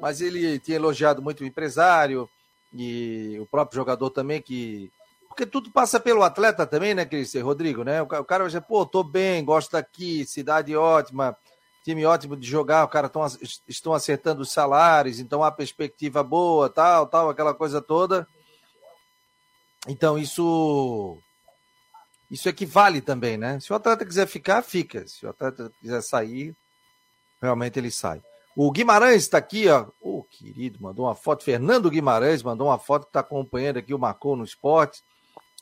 [0.00, 2.28] Mas ele tinha elogiado muito o empresário
[2.72, 4.90] e o próprio jogador também, que.
[5.28, 8.02] Porque tudo passa pelo atleta também, né, Cristian Rodrigo, né?
[8.02, 11.36] O cara vai dizer, pô, tô bem, gosto daqui, cidade ótima,
[11.88, 13.22] time ótimo de jogar, o cara tão,
[13.66, 18.26] estão acertando os salários, então há perspectiva boa, tal, tal, aquela coisa toda.
[19.86, 21.18] Então isso
[22.30, 23.58] isso equivale também, né?
[23.58, 25.06] Se o atleta quiser ficar, fica.
[25.08, 26.54] Se o atleta quiser sair,
[27.40, 28.22] realmente ele sai.
[28.54, 29.86] O Guimarães está aqui, ó.
[29.98, 31.42] O oh, querido, mandou uma foto.
[31.42, 35.02] Fernando Guimarães mandou uma foto que está acompanhando aqui o Marcou no Esporte,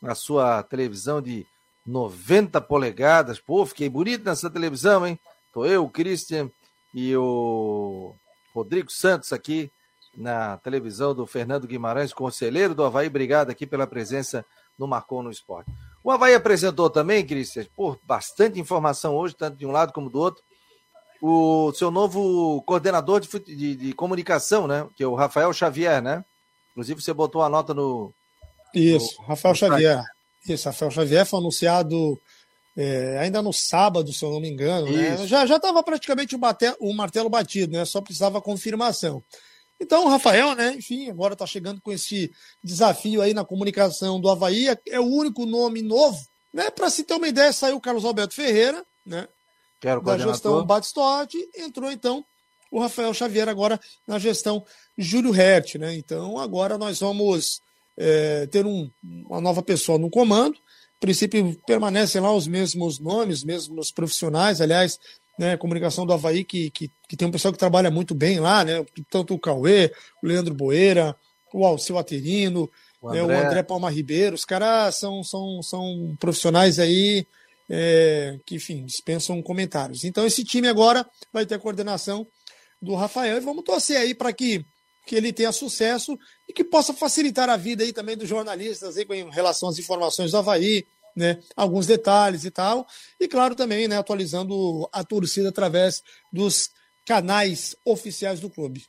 [0.02, 1.46] a sua televisão de
[1.86, 3.38] 90 polegadas.
[3.38, 5.20] Pô, fiquei bonito nessa televisão, hein?
[5.56, 6.50] Tô eu, o Christian
[6.92, 8.14] e o
[8.54, 9.72] Rodrigo Santos aqui
[10.14, 13.06] na televisão do Fernando Guimarães, conselheiro do Havaí.
[13.06, 14.44] Obrigado aqui pela presença
[14.78, 15.72] no Marcou no Esporte.
[16.04, 20.18] O Havaí apresentou também, Christian, por bastante informação hoje, tanto de um lado como do
[20.18, 20.44] outro,
[21.22, 24.86] o seu novo coordenador de, de, de comunicação, né?
[24.94, 26.22] Que é o Rafael Xavier, né?
[26.72, 28.12] Inclusive, você botou a nota no.
[28.74, 30.04] Isso, no, Rafael no Xavier.
[30.46, 32.20] Isso, Rafael Xavier foi anunciado
[32.76, 34.92] é, ainda no sábado, se eu não me engano.
[34.92, 35.26] Né?
[35.26, 37.84] Já estava praticamente o, bate, o martelo batido, né?
[37.84, 39.24] Só precisava confirmação.
[39.80, 42.30] Então, o Rafael, né, enfim, agora está chegando com esse
[42.62, 44.68] desafio aí na comunicação do Havaí.
[44.68, 46.18] É, é o único nome novo,
[46.52, 46.70] né?
[46.70, 49.28] Para se ter uma ideia, saiu o Carlos Alberto Ferreira, né?
[49.80, 52.24] Quero da gestão Batistotti, entrou então
[52.70, 54.64] o Rafael Xavier agora na gestão
[54.96, 55.94] Júlio Hert, né?
[55.94, 57.60] Então agora nós vamos
[57.96, 58.90] é, ter um,
[59.28, 60.58] uma nova pessoa no comando.
[61.00, 64.98] Princípio permanecem lá os mesmos nomes, mesmos profissionais, aliás,
[65.38, 68.64] né, comunicação do Havaí, que, que, que, tem um pessoal que trabalha muito bem lá,
[68.64, 68.84] né?
[69.10, 69.92] Tanto o Cauê,
[70.22, 71.14] o Leandro Boeira,
[71.52, 72.70] o Alceu Aterino,
[73.00, 77.26] o André, né, o André Palma Ribeiro, os caras são, são, são profissionais aí
[77.68, 80.04] é, que, enfim, dispensam comentários.
[80.04, 82.26] Então, esse time agora vai ter a coordenação
[82.80, 84.64] do Rafael e vamos torcer aí para que,
[85.06, 89.04] que ele tenha sucesso e que possa facilitar a vida aí também dos jornalistas aí
[89.04, 90.84] com relação às informações do Havaí,
[91.14, 92.86] né, alguns detalhes e tal.
[93.18, 96.02] E claro também, né, atualizando a torcida através
[96.32, 96.70] dos
[97.06, 98.84] canais oficiais do clube.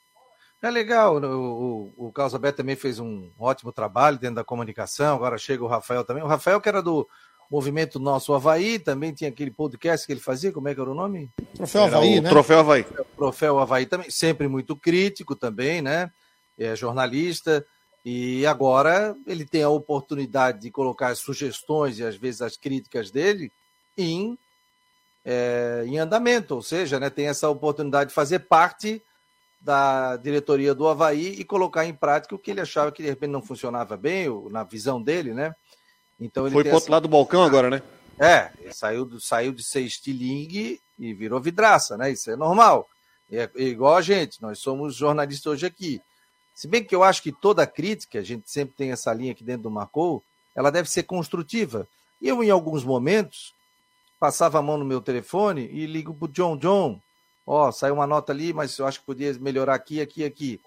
[0.60, 5.16] É legal, o, o, o Carlos Alberto também fez um ótimo trabalho dentro da comunicação,
[5.16, 6.24] agora chega o Rafael também.
[6.24, 7.08] O Rafael que era do
[7.50, 10.96] Movimento Nosso Havaí, também tinha aquele podcast que ele fazia, como é que era o
[10.96, 11.32] nome?
[11.56, 12.30] Troféu Havaí, né?
[12.30, 12.86] Troféu Havaí.
[13.16, 16.12] Troféu Havaí também, sempre muito crítico também, né?
[16.58, 17.66] É jornalista.
[18.04, 23.12] E agora ele tem a oportunidade de colocar as sugestões e às vezes as críticas
[23.12, 23.52] dele
[23.98, 24.38] em,
[25.26, 29.04] é, em andamento, ou seja, né, tem essa oportunidade de fazer parte
[29.60, 33.32] da diretoria do Havaí e colocar em prática o que ele achava que de repente
[33.32, 35.54] não funcionava bem, ou, na visão dele, né?
[36.20, 36.78] Então ele Foi pro essa...
[36.78, 37.82] outro lado do balcão agora, né?
[38.20, 42.12] É, ele saiu, saiu de ser estilingue e virou vidraça, né?
[42.12, 42.88] Isso é normal.
[43.32, 46.02] É, é igual a gente, nós somos jornalistas hoje aqui.
[46.56, 49.44] Se bem que eu acho que toda crítica, a gente sempre tem essa linha aqui
[49.44, 50.24] dentro do Marcou,
[50.56, 51.88] ela deve ser construtiva.
[52.20, 53.54] E eu, em alguns momentos,
[54.20, 57.00] passava a mão no meu telefone e ligo pro John John.
[57.46, 60.60] Ó, saiu uma nota ali, mas eu acho que podia melhorar aqui, aqui, aqui.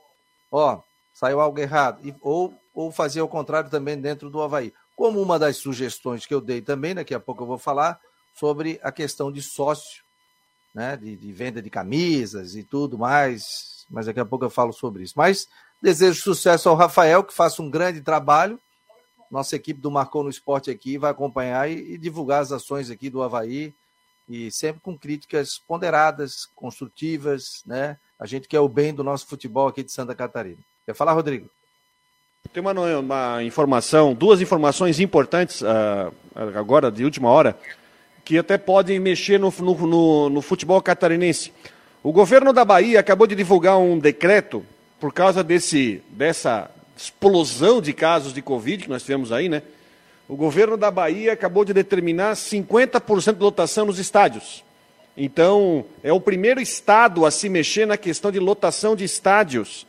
[0.53, 0.80] Ó,
[1.12, 2.07] saiu algo errado.
[2.07, 4.72] E, ou, ou fazer o contrário também dentro do Havaí.
[5.01, 7.98] Como uma das sugestões que eu dei também, daqui a pouco eu vou falar,
[8.34, 10.03] sobre a questão de sócio,
[10.74, 14.72] né, de, de venda de camisas e tudo mais, mas daqui a pouco eu falo
[14.72, 15.14] sobre isso.
[15.16, 15.48] Mas
[15.82, 18.61] Desejo sucesso ao Rafael, que faça um grande trabalho.
[19.30, 23.09] Nossa equipe do Marcou no Esporte aqui vai acompanhar e, e divulgar as ações aqui
[23.09, 23.72] do Havaí,
[24.28, 27.96] e sempre com críticas ponderadas, construtivas, né?
[28.18, 30.59] A gente quer o bem do nosso futebol aqui de Santa Catarina.
[30.84, 31.48] Quer falar, Rodrigo?
[32.53, 36.12] Tem uma, uma informação, duas informações importantes uh,
[36.57, 37.57] agora, de última hora,
[38.24, 41.53] que até podem mexer no, no, no, no futebol catarinense.
[42.03, 44.64] O governo da Bahia acabou de divulgar um decreto
[44.99, 49.62] por causa desse, dessa explosão de casos de Covid que nós tivemos aí, né?
[50.28, 54.64] O governo da Bahia acabou de determinar 50% de lotação nos estádios.
[55.16, 59.86] Então, é o primeiro estado a se mexer na questão de lotação de estádios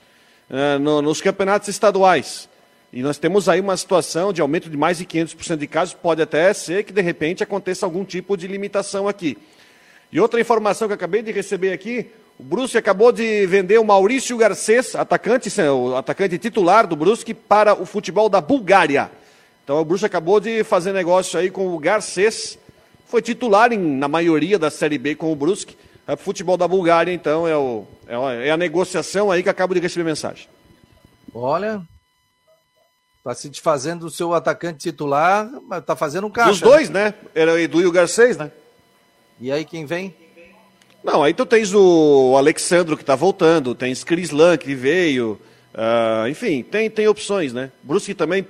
[0.51, 2.47] uh, no, nos campeonatos estaduais.
[2.93, 5.93] E nós temos aí uma situação de aumento de mais de 500% de casos.
[5.93, 9.37] Pode até ser que, de repente, aconteça algum tipo de limitação aqui.
[10.11, 13.85] E outra informação que eu acabei de receber aqui: o Brusque acabou de vender o
[13.85, 19.09] Maurício Garcês, atacante, o atacante titular do Brusque, para o futebol da Bulgária.
[19.63, 22.59] Então o Brusque acabou de fazer negócio aí com o Garcês,
[23.05, 25.77] foi titular em, na maioria da Série B com o Brusque.
[26.11, 30.03] É futebol da Bulgária, então é, o, é, a negociação aí que acabo de receber
[30.03, 30.45] mensagem.
[31.33, 31.81] Olha,
[33.19, 36.51] está se desfazendo do seu atacante titular, mas está fazendo um caixa.
[36.51, 37.05] Os dois, né?
[37.05, 37.13] né?
[37.33, 38.51] Era o Edu e o Garcês, né?
[39.39, 40.13] E aí quem vem?
[41.01, 45.39] Não, aí tu tens o Alexandro que está voltando, tens Crislan que veio,
[45.73, 47.71] uh, enfim, tem, tem opções, né?
[47.81, 48.45] Brusque também,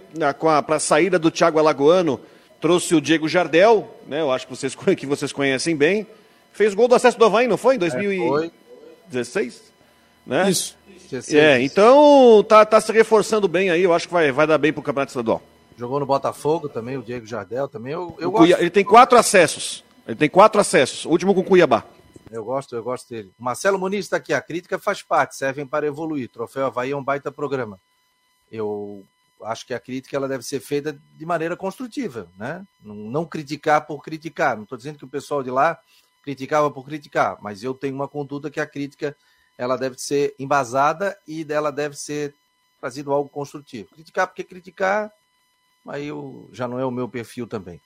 [0.66, 2.20] para a saída do Thiago Alagoano,
[2.59, 4.20] trouxe o Diego Jardel, né?
[4.20, 6.07] Eu acho que vocês, que vocês conhecem bem.
[6.52, 7.76] Fez gol do acesso do Havaí, não foi?
[7.76, 9.62] Em 2016?
[10.28, 10.49] É, né?
[10.49, 10.78] Isso.
[11.34, 14.72] É, então tá, tá se reforçando bem aí, eu acho que vai, vai dar bem
[14.72, 15.41] pro Campeonato Estadual.
[15.78, 17.93] Jogou no Botafogo também, o Diego Jardel também.
[17.93, 19.84] Eu, eu Cuiabá, Ele tem quatro acessos.
[20.08, 21.06] Ele tem quatro acessos.
[21.06, 21.84] O último com Cuiabá.
[22.30, 23.32] Eu gosto, eu gosto dele.
[23.38, 24.34] Marcelo Muniz está aqui.
[24.34, 26.30] A crítica faz parte, servem para evoluir.
[26.30, 27.80] Troféu Havaí é um baita programa.
[28.49, 29.04] Eu
[29.43, 32.66] acho que a crítica ela deve ser feita de maneira construtiva, né?
[32.82, 34.56] Não, não criticar por criticar.
[34.56, 35.78] Não estou dizendo que o pessoal de lá
[36.24, 39.15] criticava por criticar, mas eu tenho uma conduta que a crítica
[39.57, 42.34] ela deve ser embasada e dela deve ser
[42.80, 43.89] trazido algo construtivo.
[43.93, 45.11] Criticar porque criticar,
[45.88, 47.80] aí eu, já não é o meu perfil também.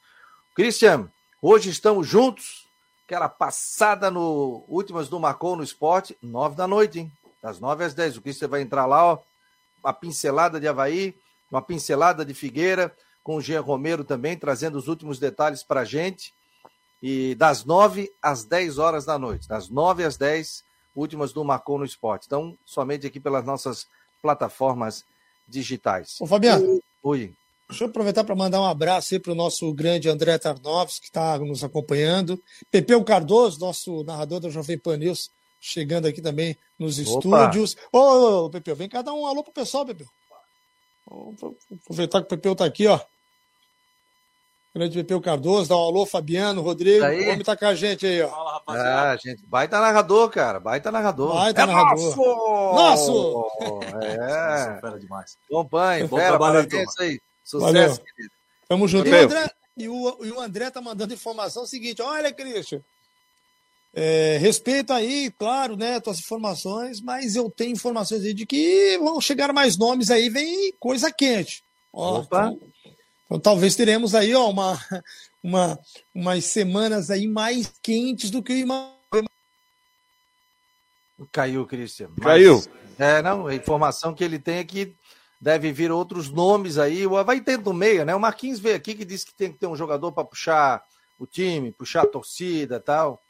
[0.55, 1.11] Cristian,
[1.41, 2.65] hoje estamos juntos
[3.05, 7.11] Aquela passada no Últimas do Marcou no Esporte, nove da noite, hein?
[7.39, 8.17] Das nove às dez.
[8.17, 9.19] O você vai entrar lá, ó.
[9.83, 11.15] Uma pincelada de Havaí,
[11.51, 12.91] uma pincelada de Figueira,
[13.23, 16.33] com o Jean Romero também, trazendo os últimos detalhes para a gente.
[17.02, 19.48] E das 9 às 10 horas da noite.
[19.48, 20.64] Das 9 às 10,
[20.96, 22.26] últimas do Marcou no Esporte.
[22.26, 23.88] Então, somente aqui pelas nossas
[24.22, 25.04] plataformas
[25.48, 26.18] digitais.
[26.20, 26.82] Ô, Fabiano.
[27.04, 27.34] Oi.
[27.68, 31.06] Deixa eu aproveitar para mandar um abraço aí para o nosso grande André Tarnovs, que
[31.06, 32.41] está nos acompanhando.
[32.70, 37.10] Pepeu Cardoso, nosso narrador da Jovem Pan News, chegando aqui também nos Opa.
[37.10, 37.76] estúdios.
[37.91, 40.08] Ô, ô, ô, Pepeu, vem cá dar um alô pro pessoal, Pepeu.
[41.08, 43.00] Vou aproveitar que o Pepeu está aqui, ó.
[44.76, 47.05] Grande Pepeu Cardoso, dá um alô, Fabiano, Rodrigo.
[47.05, 47.21] Aí.
[47.21, 48.28] O homem tá com a gente aí, ó.
[48.28, 49.11] Fala, rapaziada.
[49.11, 50.59] Ah, gente, baita narrador, cara.
[50.59, 51.34] Baita narrador.
[51.34, 52.17] Baita é narrador.
[52.17, 52.76] Nosso!
[52.76, 53.49] Nosso!
[54.03, 54.76] É.
[54.84, 55.38] Fera demais.
[55.49, 57.21] Acompanhe, fera, parabéns aí.
[57.41, 57.97] Sucesso, Valeu.
[57.97, 58.34] querido.
[58.67, 59.07] Tamo junto.
[59.07, 62.82] E o, André, e, o, e o André tá mandando informação seguinte: olha, Cristian.
[63.93, 69.21] É, respeito aí, claro, né, tuas informações, mas eu tenho informações aí de que vão
[69.21, 71.63] chegar mais nomes aí, vem coisa quente.
[71.93, 72.51] Ó, Opa.
[72.53, 72.74] Então,
[73.26, 74.80] então, talvez teremos aí ó, uma,
[75.43, 75.80] uma,
[76.13, 78.63] umas semanas aí mais quentes do que
[81.17, 82.09] o Caiu, Cristian.
[82.21, 82.61] Caiu.
[82.99, 84.95] É, não, a informação que ele tem é que
[85.39, 87.05] deve vir outros nomes aí.
[87.07, 88.13] Vai ter do meia, né?
[88.13, 90.84] O Marquinhos veio aqui que disse que tem que ter um jogador para puxar
[91.17, 93.21] o time, puxar a torcida tal.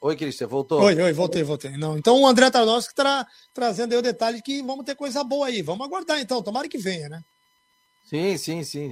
[0.00, 0.80] Oi, Cristian, voltou?
[0.82, 1.76] Oi, oi, voltei, voltei.
[1.76, 5.48] Não, então o André Tarnowski está trazendo aí o detalhe que vamos ter coisa boa
[5.48, 5.62] aí.
[5.62, 7.22] Vamos aguardar então, tomara que venha, né?
[8.08, 8.90] Sim, sim, sim.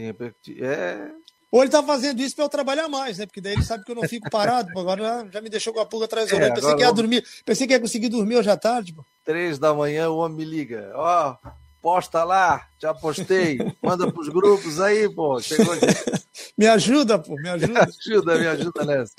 [0.60, 1.10] É...
[1.50, 3.24] Ou ele tá fazendo isso para eu trabalhar mais, né?
[3.24, 4.78] Porque daí ele sabe que eu não fico parado.
[4.78, 7.00] Agora já me deixou com a pulga atrás da é, Pensei que ia vamos...
[7.00, 7.24] dormir.
[7.44, 8.92] Pensei que ia conseguir dormir hoje à tarde.
[8.92, 9.02] Pô.
[9.24, 10.92] Três da manhã o homem me liga.
[10.94, 11.48] Ó, oh,
[11.80, 13.58] posta lá, já postei.
[13.80, 15.40] Manda pros grupos aí, pô.
[15.40, 15.74] Chegou
[16.58, 17.72] me ajuda, pô, me ajuda.
[17.72, 17.78] Me
[18.12, 19.14] ajuda, me ajuda nessa.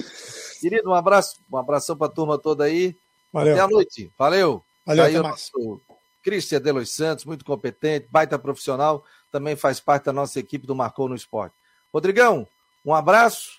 [0.61, 2.95] Querido, um abraço, um abração pra turma toda aí.
[3.33, 3.53] Valeu.
[3.53, 4.11] Até a noite.
[4.15, 4.63] Valeu.
[4.85, 5.49] Valeu, aí até mais.
[5.53, 5.81] Nosso
[6.27, 11.07] Cristian Delos Santos, muito competente, baita profissional, também faz parte da nossa equipe do Marcou
[11.09, 11.55] no Esporte.
[11.93, 12.47] Rodrigão,
[12.85, 13.57] um abraço.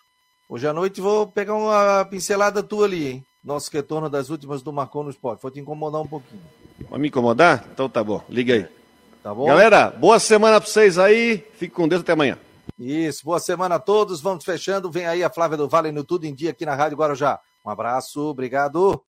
[0.49, 3.27] Hoje à noite vou pegar uma pincelada tua ali, hein?
[3.45, 5.43] Nosso retorno das últimas do Marcou no Esporte.
[5.43, 6.43] Vou te incomodar um pouquinho.
[6.91, 7.65] Vai me incomodar?
[7.73, 8.23] Então tá bom.
[8.29, 8.67] Liga aí.
[9.23, 9.47] Tá bom?
[9.47, 11.47] Galera, boa semana pra vocês aí.
[11.55, 12.39] Fique com Deus até amanhã.
[12.79, 14.21] Isso, boa semana a todos.
[14.21, 14.91] Vamos fechando.
[14.91, 17.41] Vem aí a Flávia do Vale no Tudo em Dia aqui na Rádio Guarujá.
[17.65, 19.03] Um abraço, obrigado.